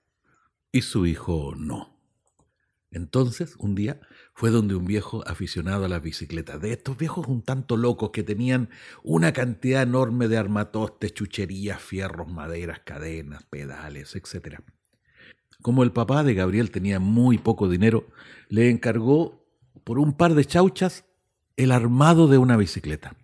y 0.70 0.82
su 0.82 1.06
hijo 1.06 1.54
no. 1.56 1.98
Entonces, 2.92 3.56
un 3.58 3.74
día 3.74 4.02
fue 4.34 4.50
donde 4.50 4.76
un 4.76 4.84
viejo 4.84 5.24
aficionado 5.26 5.86
a 5.86 5.88
la 5.88 6.00
bicicleta, 6.00 6.58
de 6.58 6.74
estos 6.74 6.98
viejos 6.98 7.28
un 7.28 7.42
tanto 7.42 7.78
locos 7.78 8.10
que 8.10 8.22
tenían 8.22 8.70
una 9.02 9.32
cantidad 9.32 9.82
enorme 9.82 10.28
de 10.28 10.36
armatostes, 10.36 11.14
chucherías, 11.14 11.82
fierros, 11.82 12.28
maderas, 12.28 12.82
cadenas, 12.82 13.44
pedales, 13.44 14.14
etc. 14.18 14.60
Como 15.62 15.84
el 15.84 15.94
papá 15.94 16.26
de 16.26 16.34
Gabriel 16.34 16.70
tenía 16.70 17.00
muy 17.00 17.38
poco 17.38 17.70
dinero, 17.70 18.10
le 18.50 18.70
encargó 18.70 19.48
por 19.86 20.00
un 20.00 20.18
par 20.18 20.34
de 20.34 20.44
chauchas 20.44 21.06
el 21.56 21.72
armado 21.72 22.28
de 22.28 22.40
una 22.40 22.58
bicicleta. 22.58 23.16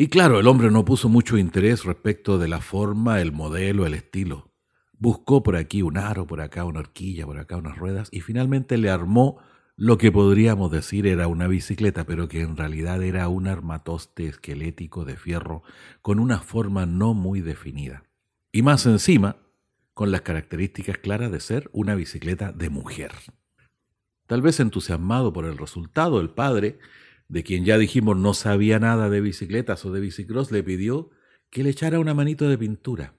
Y 0.00 0.08
claro, 0.08 0.40
el 0.40 0.46
hombre 0.46 0.70
no 0.70 0.86
puso 0.86 1.10
mucho 1.10 1.36
interés 1.36 1.84
respecto 1.84 2.38
de 2.38 2.48
la 2.48 2.62
forma, 2.62 3.20
el 3.20 3.32
modelo, 3.32 3.84
el 3.84 3.92
estilo. 3.92 4.50
Buscó 4.96 5.42
por 5.42 5.56
aquí 5.56 5.82
un 5.82 5.98
aro, 5.98 6.26
por 6.26 6.40
acá 6.40 6.64
una 6.64 6.80
horquilla, 6.80 7.26
por 7.26 7.36
acá 7.36 7.58
unas 7.58 7.76
ruedas 7.76 8.08
y 8.10 8.22
finalmente 8.22 8.78
le 8.78 8.88
armó 8.88 9.42
lo 9.76 9.98
que 9.98 10.10
podríamos 10.10 10.70
decir 10.70 11.06
era 11.06 11.28
una 11.28 11.48
bicicleta, 11.48 12.06
pero 12.06 12.28
que 12.28 12.40
en 12.40 12.56
realidad 12.56 13.02
era 13.02 13.28
un 13.28 13.46
armatoste 13.46 14.26
esquelético 14.26 15.04
de 15.04 15.18
fierro 15.18 15.64
con 16.00 16.18
una 16.18 16.38
forma 16.38 16.86
no 16.86 17.12
muy 17.12 17.42
definida. 17.42 18.04
Y 18.52 18.62
más 18.62 18.86
encima, 18.86 19.36
con 19.92 20.10
las 20.10 20.22
características 20.22 20.96
claras 20.96 21.30
de 21.30 21.40
ser 21.40 21.68
una 21.74 21.94
bicicleta 21.94 22.52
de 22.52 22.70
mujer. 22.70 23.12
Tal 24.26 24.40
vez 24.40 24.60
entusiasmado 24.60 25.34
por 25.34 25.44
el 25.44 25.58
resultado, 25.58 26.22
el 26.22 26.30
padre 26.30 26.78
de 27.30 27.44
quien 27.44 27.64
ya 27.64 27.78
dijimos 27.78 28.16
no 28.16 28.34
sabía 28.34 28.80
nada 28.80 29.08
de 29.08 29.20
bicicletas 29.20 29.84
o 29.84 29.92
de 29.92 30.00
bicicross, 30.00 30.50
le 30.50 30.64
pidió 30.64 31.10
que 31.48 31.62
le 31.62 31.70
echara 31.70 32.00
una 32.00 32.12
manito 32.12 32.48
de 32.48 32.58
pintura. 32.58 33.14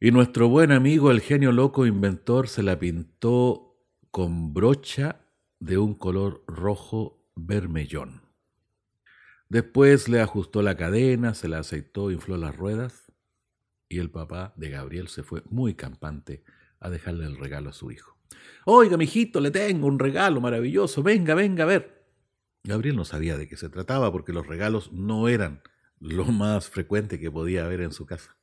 Y 0.00 0.10
nuestro 0.10 0.48
buen 0.48 0.72
amigo, 0.72 1.10
el 1.10 1.20
genio 1.20 1.52
loco 1.52 1.84
inventor, 1.84 2.48
se 2.48 2.62
la 2.62 2.78
pintó 2.78 3.76
con 4.10 4.54
brocha 4.54 5.26
de 5.60 5.76
un 5.76 5.94
color 5.94 6.42
rojo 6.46 7.22
vermellón. 7.36 8.22
Después 9.50 10.08
le 10.08 10.22
ajustó 10.22 10.62
la 10.62 10.78
cadena, 10.78 11.34
se 11.34 11.48
la 11.48 11.58
aceitó, 11.58 12.10
infló 12.10 12.38
las 12.38 12.56
ruedas 12.56 13.12
y 13.90 13.98
el 13.98 14.10
papá 14.10 14.54
de 14.56 14.70
Gabriel 14.70 15.08
se 15.08 15.22
fue 15.22 15.42
muy 15.50 15.74
campante 15.74 16.44
a 16.80 16.88
dejarle 16.88 17.26
el 17.26 17.36
regalo 17.36 17.70
a 17.70 17.74
su 17.74 17.90
hijo. 17.90 18.16
Oiga, 18.64 18.96
mijito, 18.96 19.38
le 19.38 19.50
tengo 19.50 19.86
un 19.86 19.98
regalo 19.98 20.40
maravilloso. 20.40 21.02
Venga, 21.02 21.34
venga 21.34 21.64
a 21.64 21.66
ver. 21.66 21.93
Gabriel 22.64 22.96
no 22.96 23.04
sabía 23.04 23.36
de 23.36 23.46
qué 23.46 23.56
se 23.56 23.68
trataba 23.68 24.10
porque 24.10 24.32
los 24.32 24.46
regalos 24.46 24.92
no 24.92 25.28
eran 25.28 25.62
lo 26.00 26.24
más 26.24 26.68
frecuente 26.68 27.20
que 27.20 27.30
podía 27.30 27.64
haber 27.66 27.82
en 27.82 27.92
su 27.92 28.06
casa. 28.06 28.36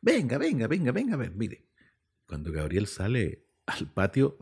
Venga, 0.00 0.38
venga, 0.38 0.66
venga, 0.66 0.92
venga 0.92 1.14
a 1.14 1.18
ver. 1.18 1.32
Mire, 1.34 1.68
cuando 2.26 2.52
Gabriel 2.52 2.86
sale 2.86 3.46
al 3.66 3.92
patio, 3.92 4.38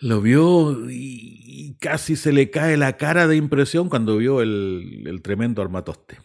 lo 0.00 0.20
vio 0.20 0.88
y 0.90 1.76
casi 1.80 2.16
se 2.16 2.32
le 2.32 2.50
cae 2.50 2.76
la 2.76 2.96
cara 2.96 3.26
de 3.26 3.36
impresión 3.36 3.88
cuando 3.88 4.18
vio 4.18 4.42
el, 4.42 5.04
el 5.06 5.22
tremendo 5.22 5.62
armatoste. 5.62 6.18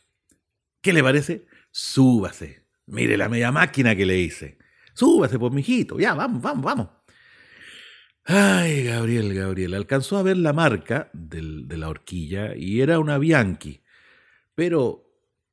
¿Qué 0.81 0.91
le 0.91 1.01
parece? 1.01 1.45
Súbase. 1.71 2.67
Mire 2.85 3.17
la 3.17 3.29
media 3.29 3.51
máquina 3.51 3.95
que 3.95 4.05
le 4.05 4.19
hice. 4.19 4.57
Súbase, 4.93 5.39
pues, 5.39 5.53
mijito. 5.53 5.97
Ya, 5.97 6.13
vamos, 6.13 6.41
vamos, 6.41 6.63
vamos. 6.63 6.89
Ay, 8.25 8.85
Gabriel, 8.85 9.33
Gabriel. 9.33 9.73
Alcanzó 9.73 10.17
a 10.17 10.23
ver 10.23 10.37
la 10.37 10.53
marca 10.53 11.09
de 11.13 11.77
la 11.77 11.89
horquilla 11.89 12.55
y 12.55 12.81
era 12.81 12.99
una 12.99 13.17
Bianchi, 13.17 13.81
pero 14.55 15.03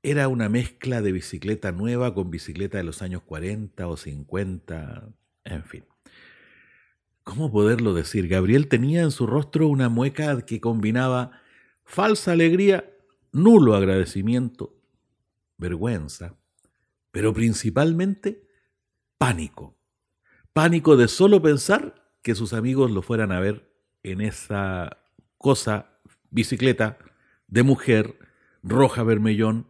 era 0.02 0.28
una 0.28 0.48
mezcla 0.48 1.02
de 1.02 1.12
bicicleta 1.12 1.72
nueva 1.72 2.14
con 2.14 2.30
bicicleta 2.30 2.78
de 2.78 2.84
los 2.84 3.02
años 3.02 3.22
40 3.22 3.88
o 3.88 3.96
50, 3.96 5.08
en 5.44 5.64
fin. 5.64 5.84
¿Cómo 7.24 7.50
poderlo 7.50 7.92
decir? 7.92 8.28
Gabriel 8.28 8.68
tenía 8.68 9.02
en 9.02 9.10
su 9.10 9.26
rostro 9.26 9.66
una 9.66 9.88
mueca 9.88 10.40
que 10.46 10.60
combinaba 10.60 11.32
falsa 11.84 12.32
alegría, 12.32 12.88
nulo 13.32 13.74
agradecimiento, 13.74 14.74
vergüenza, 15.58 16.36
pero 17.10 17.34
principalmente 17.34 18.46
pánico. 19.18 19.76
Pánico 20.52 20.96
de 20.96 21.08
solo 21.08 21.42
pensar 21.42 21.99
que 22.22 22.34
sus 22.34 22.52
amigos 22.52 22.90
lo 22.90 23.02
fueran 23.02 23.32
a 23.32 23.40
ver 23.40 23.72
en 24.02 24.20
esa 24.20 24.98
cosa, 25.38 26.00
bicicleta 26.30 26.98
de 27.48 27.62
mujer, 27.62 28.16
roja 28.62 29.02
vermellón, 29.02 29.66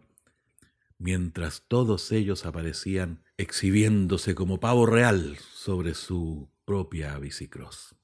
mientras 0.99 1.63
todos 1.67 2.13
ellos 2.13 2.45
aparecían 2.45 3.23
exhibiéndose 3.39 4.35
como 4.35 4.61
pavo 4.61 4.87
real 4.87 5.39
sobre 5.53 5.95
su 5.95 6.51
propia 6.65 7.19
bicicross. 7.19 7.97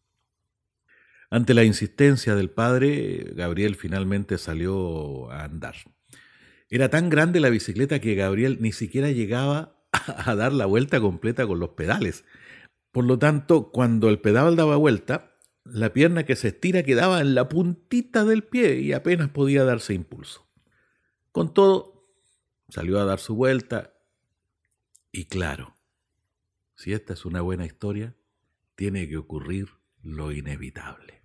Ante 1.29 1.55
la 1.55 1.65
insistencia 1.65 2.35
del 2.35 2.51
padre, 2.51 3.33
Gabriel 3.35 3.75
finalmente 3.75 4.39
salió 4.39 5.31
a 5.31 5.45
andar. 5.45 5.75
Era 6.71 6.89
tan 6.89 7.11
grande 7.11 7.41
la 7.41 7.51
bicicleta 7.51 8.01
que 8.01 8.15
Gabriel 8.15 8.59
ni 8.61 8.73
siquiera 8.73 9.11
llegaba 9.11 9.77
a 9.93 10.35
dar 10.35 10.53
la 10.53 10.67
vuelta 10.67 11.01
completa 11.01 11.47
con 11.47 11.59
los 11.59 11.71
pedales. 11.71 12.25
Por 12.97 13.05
lo 13.05 13.19
tanto, 13.19 13.73
cuando 13.73 14.09
el 14.09 14.21
pedal 14.21 14.57
daba 14.57 14.77
vuelta, 14.77 15.37
la 15.65 15.93
pierna 15.93 16.25
que 16.25 16.35
se 16.35 16.49
estira 16.49 16.83
quedaba 16.83 17.21
en 17.21 17.35
la 17.35 17.47
puntita 17.47 18.25
del 18.25 18.43
pie 18.43 18.81
y 18.81 18.95
apenas 18.95 19.29
podía 19.29 19.65
darse 19.65 19.93
impulso. 19.93 20.49
Con 21.31 21.53
todo, 21.53 22.09
salió 22.71 22.99
a 22.99 23.05
dar 23.05 23.19
su 23.19 23.35
vuelta 23.35 23.93
y 25.13 25.27
claro, 25.27 25.77
si 26.75 26.95
esta 26.95 27.13
es 27.13 27.27
una 27.27 27.43
buena 27.43 27.67
historia, 27.67 28.17
tiene 28.77 29.07
que 29.11 29.19
ocurrir 29.19 29.69
lo 30.01 30.33
inevitable. 30.33 31.23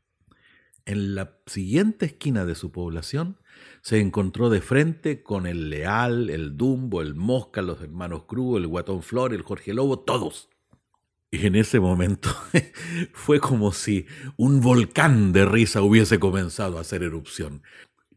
En 0.84 1.15
la 1.15 1.39
siguiente 1.45 2.07
esquina 2.07 2.43
de 2.43 2.55
su 2.55 2.73
población 2.73 3.39
se 3.81 4.01
encontró 4.01 4.49
de 4.49 4.60
frente 4.60 5.23
con 5.23 5.47
el 5.47 5.69
Leal, 5.69 6.29
el 6.31 6.57
Dumbo, 6.57 7.01
el 7.01 7.15
Mosca, 7.15 7.62
los 7.62 7.81
hermanos 7.81 8.25
Cruz, 8.25 8.57
el 8.57 8.67
Guatón 8.67 9.03
Flor, 9.03 9.34
el 9.34 9.43
Jorge 9.43 9.73
Lobo, 9.73 10.01
todos. 10.01 10.49
Y 11.32 11.48
en 11.48 11.56
ese 11.56 11.80
momento 11.80 12.30
fue 13.13 13.39
como 13.39 13.72
si 13.72 14.06
un 14.36 14.60
volcán 14.60 15.32
de 15.32 15.46
risa 15.46 15.82
hubiese 15.82 16.20
comenzado 16.20 16.78
a 16.78 16.82
hacer 16.82 17.04
erupción. 17.04 17.63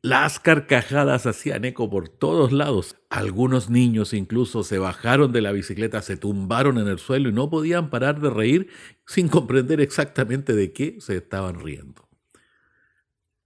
Las 0.03 0.39
carcajadas 0.39 1.25
hacían 1.25 1.65
eco 1.65 1.89
por 1.89 2.09
todos 2.09 2.53
lados. 2.53 2.97
Algunos 3.09 3.71
niños 3.71 4.13
incluso 4.13 4.65
se 4.65 4.79
bajaron 4.79 5.33
de 5.33 5.41
la 5.41 5.53
bicicleta, 5.53 6.03
se 6.03 6.17
tumbaron 6.17 6.77
en 6.77 6.89
el 6.89 6.99
suelo 6.99 7.31
y 7.31 7.33
no 7.33 7.49
podían 7.49 7.89
parar 7.89 8.21
de 8.21 8.29
reír 8.29 8.69
sin 9.07 9.29
comprender 9.29 9.81
exactamente 9.81 10.53
de 10.53 10.73
qué 10.73 10.99
se 11.01 11.17
estaban 11.17 11.61
riendo. 11.61 12.07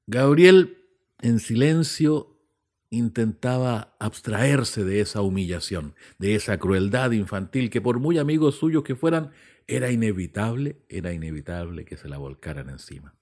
Gabriel, 0.06 0.78
en 1.20 1.38
silencio, 1.38 2.38
intentaba 2.90 3.94
abstraerse 4.00 4.82
de 4.82 5.00
esa 5.00 5.20
humillación, 5.20 5.94
de 6.18 6.34
esa 6.34 6.58
crueldad 6.58 7.12
infantil 7.12 7.70
que 7.70 7.80
por 7.80 8.00
muy 8.00 8.18
amigos 8.18 8.56
suyos 8.56 8.82
que 8.82 8.96
fueran, 8.96 9.30
era 9.68 9.90
inevitable, 9.90 10.82
era 10.88 11.12
inevitable 11.12 11.84
que 11.84 11.98
se 11.98 12.08
la 12.08 12.16
volcaran 12.16 12.70
encima. 12.70 13.14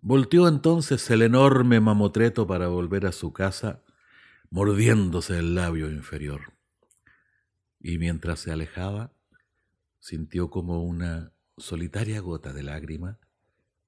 Volteó 0.00 0.48
entonces 0.48 1.08
el 1.10 1.22
enorme 1.22 1.78
mamotreto 1.80 2.46
para 2.46 2.68
volver 2.68 3.06
a 3.06 3.12
su 3.12 3.32
casa, 3.34 3.82
mordiéndose 4.50 5.38
el 5.38 5.54
labio 5.54 5.90
inferior. 5.90 6.54
Y 7.80 7.98
mientras 7.98 8.40
se 8.40 8.50
alejaba, 8.50 9.12
sintió 10.00 10.48
como 10.48 10.82
una 10.82 11.32
solitaria 11.58 12.20
gota 12.20 12.52
de 12.52 12.62
lágrima 12.62 13.18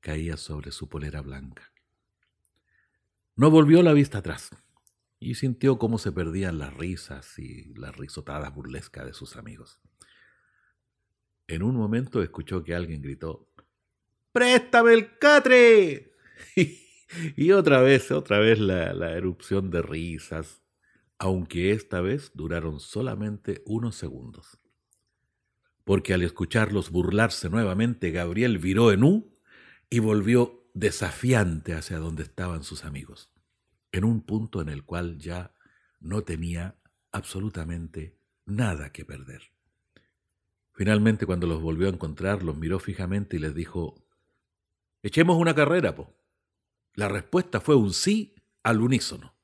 caía 0.01 0.37
sobre 0.37 0.71
su 0.71 0.89
polera 0.89 1.23
blanca. 1.23 1.73
No 3.37 3.51
volvió 3.51 3.83
la 3.83 3.95
vista 3.95 4.19
atrás 4.19 4.51
y 5.19 5.37
sintió 5.37 5.79
cómo 5.79 5.99
se 5.99 6.13
perdían 6.13 6.59
las 6.59 6.75
risas 6.75 7.39
y 7.39 7.73
las 7.75 7.97
risotadas 7.97 8.55
burlescas 8.55 9.07
de 9.07 9.15
sus 9.15 9.37
amigos. 9.37 9.81
En 11.49 11.63
un 11.63 11.77
momento 11.77 12.23
escuchó 12.23 12.63
que 12.63 12.75
alguien 12.75 13.01
gritó, 13.01 13.49
¡Préstame 14.33 14.93
el 14.93 15.19
catre! 15.19 16.13
y 17.37 17.51
otra 17.53 17.81
vez, 17.81 18.11
otra 18.11 18.39
vez 18.39 18.59
la, 18.59 18.93
la 18.93 19.13
erupción 19.13 19.71
de 19.71 19.81
risas, 19.81 20.63
aunque 21.19 21.73
esta 21.73 22.03
vez 22.03 22.33
duraron 22.35 22.81
solamente 22.81 23.63
unos 23.65 23.97
segundos. 23.97 24.59
Porque 25.85 26.13
al 26.13 26.23
escucharlos 26.23 26.91
burlarse 26.91 27.49
nuevamente, 27.49 28.11
Gabriel 28.11 28.59
viró 28.59 28.93
en 28.93 29.03
U 29.03 29.39
y 29.89 30.01
volvió 30.01 30.71
desafiante 30.75 31.73
hacia 31.73 31.99
donde 31.99 32.25
estaban 32.25 32.63
sus 32.63 32.85
amigos, 32.85 33.33
en 33.91 34.05
un 34.05 34.21
punto 34.21 34.61
en 34.61 34.69
el 34.69 34.85
cual 34.85 35.19
ya 35.19 35.55
no 35.99 36.23
tenía 36.25 36.79
absolutamente 37.11 38.19
nada 38.45 38.93
que 38.93 39.07
perder. 39.07 39.58
Finalmente, 40.79 41.27
cuando 41.27 41.49
los 41.49 41.61
volvió 41.61 41.88
a 41.88 41.91
encontrar, 41.91 42.45
los 42.45 42.57
miró 42.57 42.79
fijamente 42.79 43.35
y 43.37 43.41
les 43.41 43.53
dijo, 43.53 43.97
Echemos 45.03 45.37
una 45.37 45.53
carrera, 45.53 45.97
po. 45.97 46.14
La 46.95 47.09
respuesta 47.09 47.61
fue 47.61 47.75
un 47.75 47.93
sí 47.93 48.37
al 48.62 48.81
unísono. 48.81 49.35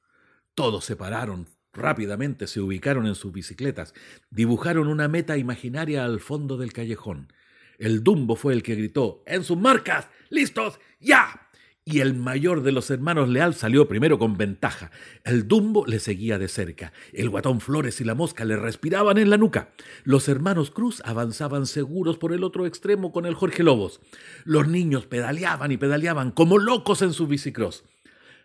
Todos 0.55 0.85
se 0.85 0.95
pararon 0.95 1.49
rápidamente, 1.73 2.47
se 2.47 2.61
ubicaron 2.61 3.09
en 3.09 3.17
sus 3.17 3.33
bicicletas, 3.33 3.95
dibujaron 4.31 4.87
una 4.87 5.09
meta 5.09 5.37
imaginaria 5.37 6.05
al 6.05 6.21
fondo 6.21 6.57
del 6.57 6.73
callejón. 6.73 7.33
El 7.79 8.05
Dumbo 8.05 8.37
fue 8.37 8.53
el 8.53 8.63
que 8.63 8.77
gritó, 8.77 9.25
¡En 9.27 9.43
sus 9.43 9.59
marcas! 9.59 10.09
¡Listos! 10.31 10.79
¡Ya! 11.01 11.44
Y 11.87 12.01
el 12.01 12.15
mayor 12.15 12.63
de 12.63 12.73
los 12.73 12.91
hermanos 12.91 13.29
Leal 13.29 13.55
salió 13.55 13.87
primero 13.87 14.19
con 14.19 14.39
ventaja. 14.39 14.91
El 15.23 15.47
Dumbo 15.47 15.85
le 15.85 16.01
seguía 16.01 16.39
de 16.39 16.49
cerca. 16.49 16.95
El 17.13 17.29
guatón 17.29 17.61
Flores 17.61 18.01
y 18.01 18.05
la 18.05 18.15
mosca 18.15 18.47
le 18.47 18.57
respiraban 18.57 19.19
en 19.19 19.29
la 19.29 19.37
nuca. 19.37 19.69
Los 20.03 20.31
hermanos 20.31 20.71
Cruz 20.71 21.03
avanzaban 21.05 21.67
seguros 21.67 22.17
por 22.17 22.33
el 22.33 22.43
otro 22.43 22.65
extremo 22.65 23.13
con 23.13 23.27
el 23.27 23.35
Jorge 23.35 23.63
Lobos. 23.63 24.01
Los 24.45 24.67
niños 24.67 25.05
pedaleaban 25.05 25.73
y 25.73 25.77
pedaleaban 25.77 26.31
como 26.31 26.57
locos 26.57 27.03
en 27.03 27.13
su 27.13 27.27
bicicross. 27.27 27.85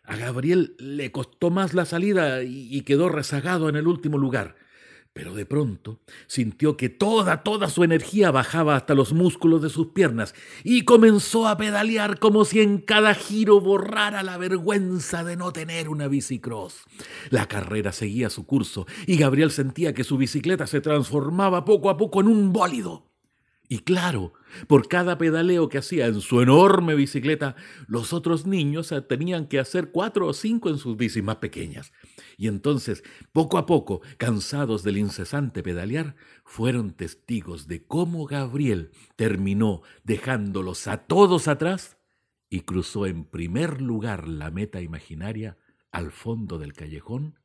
A 0.03 0.17
Gabriel 0.17 0.75
le 0.77 1.13
costó 1.13 1.49
más 1.49 1.73
la 1.73 1.85
salida 1.85 2.43
y, 2.43 2.67
y 2.75 2.81
quedó 2.81 3.07
rezagado 3.07 3.69
en 3.69 3.77
el 3.77 3.87
último 3.87 4.17
lugar. 4.17 4.57
Pero 5.13 5.33
de 5.33 5.45
pronto 5.45 5.99
sintió 6.27 6.77
que 6.77 6.87
toda, 6.87 7.43
toda 7.43 7.69
su 7.69 7.83
energía 7.83 8.31
bajaba 8.31 8.75
hasta 8.75 8.93
los 8.93 9.11
músculos 9.11 9.61
de 9.61 9.69
sus 9.69 9.87
piernas 9.87 10.35
y 10.63 10.83
comenzó 10.85 11.47
a 11.47 11.57
pedalear 11.57 12.19
como 12.19 12.45
si 12.45 12.61
en 12.61 12.77
cada 12.77 13.15
giro 13.15 13.59
borrara 13.59 14.23
la 14.23 14.37
vergüenza 14.37 15.23
de 15.23 15.35
no 15.35 15.51
tener 15.51 15.89
una 15.89 16.07
bicicross. 16.07 16.83
La 17.31 17.47
carrera 17.47 17.91
seguía 17.91 18.29
su 18.29 18.45
curso 18.45 18.85
y 19.07 19.17
Gabriel 19.17 19.51
sentía 19.51 19.93
que 19.93 20.03
su 20.03 20.17
bicicleta 20.17 20.67
se 20.67 20.79
transformaba 20.79 21.65
poco 21.65 21.89
a 21.89 21.97
poco 21.97 22.21
en 22.21 22.27
un 22.27 22.53
bólido. 22.53 23.08
Y 23.71 23.79
claro, 23.81 24.33
por 24.67 24.87
cada 24.87 25.19
pedaleo 25.19 25.69
que 25.69 25.77
hacía 25.77 26.07
en 26.07 26.21
su 26.21 26.41
enorme 26.41 26.95
bicicleta, 26.95 27.55
los 27.87 28.13
otros 28.13 28.47
niños 28.47 28.91
tenían 29.07 29.45
que 29.45 29.59
hacer 29.59 29.91
cuatro 29.91 30.25
o 30.25 30.33
cinco 30.33 30.69
en 30.69 30.79
sus 30.79 30.97
bicis 30.97 31.23
más 31.23 31.35
pequeñas. 31.35 31.93
Y 32.35 32.47
entonces, 32.47 33.03
poco 33.31 33.59
a 33.59 33.67
poco, 33.67 34.01
cansados 34.17 34.81
del 34.81 34.97
incesante 34.97 35.61
pedalear, 35.61 36.15
fueron 36.43 36.93
testigos 36.93 37.67
de 37.67 37.85
cómo 37.85 38.25
Gabriel 38.25 38.89
terminó 39.15 39.83
dejándolos 40.03 40.87
a 40.87 41.05
todos 41.05 41.47
atrás 41.47 41.99
y 42.49 42.61
cruzó 42.61 43.05
en 43.05 43.23
primer 43.23 43.83
lugar 43.83 44.27
la 44.27 44.49
meta 44.49 44.81
imaginaria 44.81 45.59
al 45.91 46.09
fondo 46.09 46.57
del 46.57 46.73
callejón, 46.73 47.37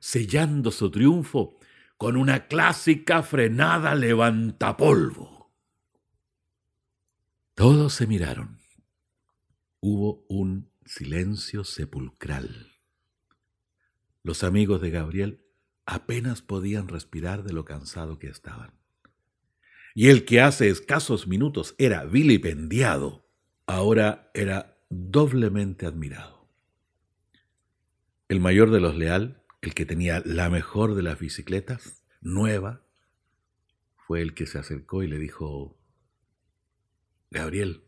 sellando 0.00 0.70
su 0.70 0.90
triunfo 0.90 1.56
con 1.96 2.18
una 2.18 2.46
clásica 2.46 3.22
frenada 3.22 3.94
levantapolvo. 3.94 5.41
Todos 7.54 7.92
se 7.92 8.06
miraron. 8.06 8.60
Hubo 9.80 10.24
un 10.28 10.70
silencio 10.86 11.64
sepulcral. 11.64 12.72
Los 14.22 14.42
amigos 14.42 14.80
de 14.80 14.90
Gabriel 14.90 15.44
apenas 15.84 16.40
podían 16.40 16.88
respirar 16.88 17.42
de 17.42 17.52
lo 17.52 17.66
cansado 17.66 18.18
que 18.18 18.28
estaban. 18.28 18.72
Y 19.94 20.08
el 20.08 20.24
que 20.24 20.40
hace 20.40 20.70
escasos 20.70 21.26
minutos 21.26 21.74
era 21.76 22.06
vilipendiado, 22.06 23.28
ahora 23.66 24.30
era 24.32 24.78
doblemente 24.88 25.84
admirado. 25.84 26.48
El 28.28 28.40
mayor 28.40 28.70
de 28.70 28.80
los 28.80 28.96
leal, 28.96 29.44
el 29.60 29.74
que 29.74 29.84
tenía 29.84 30.22
la 30.24 30.48
mejor 30.48 30.94
de 30.94 31.02
las 31.02 31.18
bicicletas, 31.18 32.02
nueva, 32.22 32.82
fue 34.06 34.22
el 34.22 34.32
que 34.32 34.46
se 34.46 34.58
acercó 34.58 35.02
y 35.02 35.08
le 35.08 35.18
dijo, 35.18 35.81
Gabriel, 37.32 37.82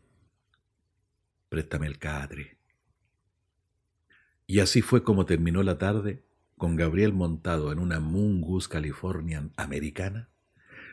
préstame 1.49 1.85
el 1.85 1.99
catre. 1.99 2.57
Y 4.47 4.59
así 4.59 4.81
fue 4.81 5.03
como 5.03 5.27
terminó 5.27 5.61
la 5.61 5.77
tarde 5.77 6.23
con 6.57 6.75
Gabriel 6.75 7.13
montado 7.13 7.71
en 7.71 7.77
una 7.77 7.99
Mungus 7.99 8.67
Californian 8.67 9.53
americana, 9.55 10.29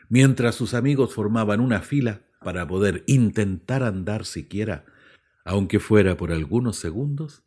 mientras 0.07 0.53
sus 0.53 0.75
amigos 0.75 1.15
formaban 1.15 1.61
una 1.61 1.81
fila 1.81 2.21
para 2.43 2.67
poder 2.67 3.03
intentar 3.07 3.81
andar 3.81 4.23
siquiera, 4.23 4.85
aunque 5.45 5.79
fuera 5.79 6.15
por 6.15 6.31
algunos 6.31 6.77
segundos, 6.77 7.43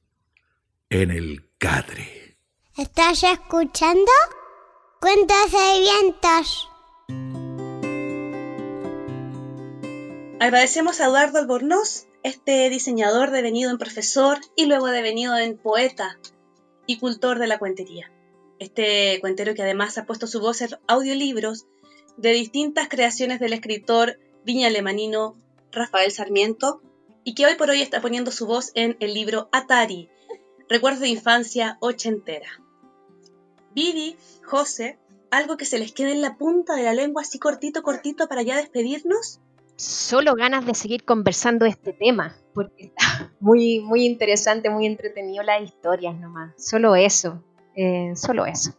en 0.91 1.13
el 1.13 1.49
catre. 1.59 2.39
¿Estás 2.77 3.23
escuchando? 3.23 4.11
Cuentos 5.01 5.53
de 5.53 5.81
vientos. 5.81 7.46
Agradecemos 10.39 11.01
a 11.01 11.07
Eduardo 11.07 11.39
Albornoz, 11.39 12.09
este 12.23 12.69
diseñador 12.69 13.31
devenido 13.31 13.71
en 13.71 13.79
profesor 13.79 14.39
y 14.55 14.67
luego 14.67 14.89
devenido 14.89 15.35
en 15.39 15.57
poeta 15.57 16.19
y 16.85 16.99
cultor 16.99 17.39
de 17.39 17.47
la 17.47 17.59
cuentería. 17.59 18.13
Este 18.59 19.19
cuentero 19.23 19.55
que 19.55 19.63
además 19.63 19.97
ha 19.97 20.05
puesto 20.05 20.27
su 20.27 20.41
voz 20.41 20.61
en 20.61 20.77
audiolibros 20.89 21.65
de 22.19 22.33
distintas 22.33 22.89
creaciones 22.89 23.41
del 23.41 23.55
escritor 23.55 24.19
viña 24.45 24.67
alemanino 24.67 25.37
Rafael 25.73 26.13
Sarmiento 26.13 26.83
y 27.25 27.35
que 27.35 27.47
hoy 27.47 27.55
por 27.55 27.71
hoy 27.71 27.81
está 27.81 28.03
poniendo 28.03 28.31
su 28.31 28.47
voz 28.47 28.73
en 28.75 28.99
el 29.01 29.15
libro 29.15 29.49
Atari, 29.53 30.11
Recuerdos 30.69 31.01
de 31.01 31.09
Infancia 31.09 31.79
Ochentera. 31.81 32.61
Vivi, 33.75 34.19
José, 34.45 34.99
algo 35.31 35.57
que 35.57 35.65
se 35.65 35.79
les 35.79 35.93
quede 35.93 36.13
en 36.13 36.21
la 36.21 36.37
punta 36.37 36.77
de 36.77 36.83
la 36.83 36.93
lengua 36.93 37.23
así 37.23 37.39
cortito, 37.39 37.83
cortito 37.83 38.29
para 38.29 38.43
ya 38.43 38.59
despedirnos 38.59 39.41
solo 39.77 40.35
ganas 40.35 40.67
de 40.67 40.75
seguir 40.75 41.05
conversando 41.05 41.67
este 41.67 41.93
tema, 41.93 42.37
porque 42.55 42.87
está 42.87 43.31
muy, 43.41 43.81
muy 43.81 44.05
interesante, 44.05 44.71
muy 44.71 44.87
entretenido 44.87 45.43
las 45.43 45.63
historias 45.63 46.17
nomás. 46.17 46.53
Solo 46.57 46.97
eso, 46.97 47.43
eh, 47.77 48.13
solo 48.17 48.47
eso. 48.47 48.75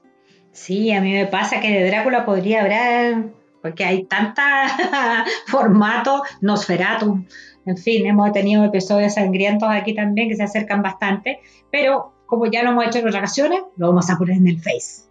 Sí, 0.52 0.92
a 0.92 1.02
mí 1.02 1.12
me 1.14 1.28
pasa 1.28 1.62
que 1.62 1.72
de 1.72 1.88
Drácula 1.88 2.26
podría 2.26 2.62
haber, 2.62 3.32
porque 3.62 3.86
hay 3.86 4.06
tanta 4.06 5.26
formato, 5.48 6.24
Nosferatu, 6.42 7.24
en 7.68 7.78
fin, 7.78 8.06
hemos 8.08 8.32
tenido 8.32 8.64
episodios 8.64 9.16
sangrientos 9.16 9.70
aquí 9.70 9.94
también 9.94 10.30
que 10.30 10.36
se 10.36 10.44
acercan 10.44 10.82
bastante, 10.82 11.42
pero 11.70 12.14
como 12.26 12.46
ya 12.46 12.64
lo 12.64 12.72
hemos 12.72 12.88
hecho 12.88 13.00
en 13.00 13.08
otras 13.08 13.22
ocasiones, 13.22 13.62
lo 13.76 13.88
vamos 13.90 14.10
a 14.10 14.18
poner 14.18 14.38
en 14.38 14.48
el 14.48 14.58
Face. 14.58 15.07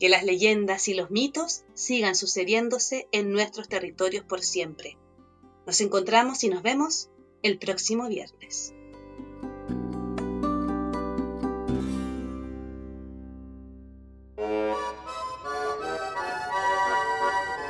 Que 0.00 0.08
las 0.08 0.24
leyendas 0.24 0.88
y 0.88 0.94
los 0.94 1.10
mitos 1.10 1.64
sigan 1.74 2.14
sucediéndose 2.14 3.06
en 3.12 3.30
nuestros 3.30 3.68
territorios 3.68 4.24
por 4.24 4.40
siempre. 4.40 4.96
Nos 5.66 5.82
encontramos 5.82 6.42
y 6.42 6.48
nos 6.48 6.62
vemos 6.62 7.10
el 7.42 7.58
próximo 7.58 8.08
viernes. 8.08 8.72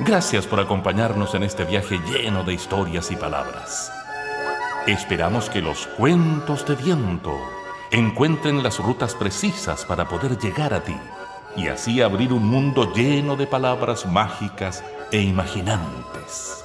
Gracias 0.01 0.47
por 0.47 0.61
acompañarnos 0.61 1.35
en 1.35 1.43
este 1.43 1.65
viaje 1.65 1.99
lleno 1.99 2.45
de 2.45 2.55
historias 2.55 3.11
y 3.11 3.17
palabras. 3.17 3.93
Esperamos 4.87 5.51
que 5.51 5.61
los 5.61 5.89
cuentos 5.89 6.65
de 6.67 6.77
viento 6.77 7.33
encuentren 7.91 8.63
las 8.63 8.79
rutas 8.79 9.17
precisas 9.17 9.85
para 9.85 10.09
poder 10.09 10.39
llegar 10.39 10.73
a 10.73 10.85
ti 10.85 10.95
y 11.57 11.67
así 11.67 12.01
abrir 12.01 12.33
un 12.33 12.47
mundo 12.47 12.93
lleno 12.95 13.35
de 13.35 13.49
palabras 13.49 14.07
mágicas 14.07 14.85
e 15.11 15.21
imaginantes. 15.21 16.65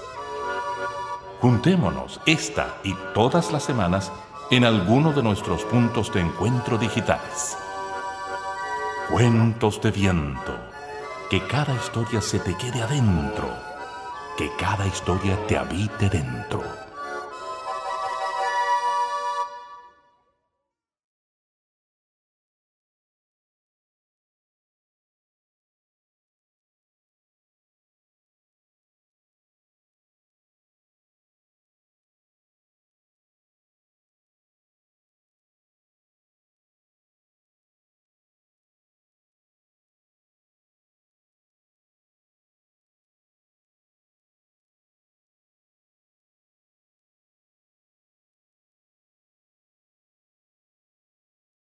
Juntémonos 1.41 2.21
esta 2.27 2.75
y 2.83 2.93
todas 3.15 3.51
las 3.51 3.63
semanas 3.63 4.11
en 4.51 4.63
alguno 4.63 5.11
de 5.11 5.23
nuestros 5.23 5.63
puntos 5.63 6.13
de 6.13 6.21
encuentro 6.21 6.77
digitales. 6.77 7.57
Cuentos 9.09 9.81
de 9.81 9.89
viento 9.89 10.72
que 11.33 11.41
cada 11.47 11.73
historia 11.73 12.21
se 12.21 12.37
te 12.37 12.55
quede 12.55 12.83
adentro, 12.83 13.49
que 14.37 14.51
cada 14.59 14.85
historia 14.85 15.35
te 15.47 15.57
habite 15.57 16.07
dentro. 16.07 16.61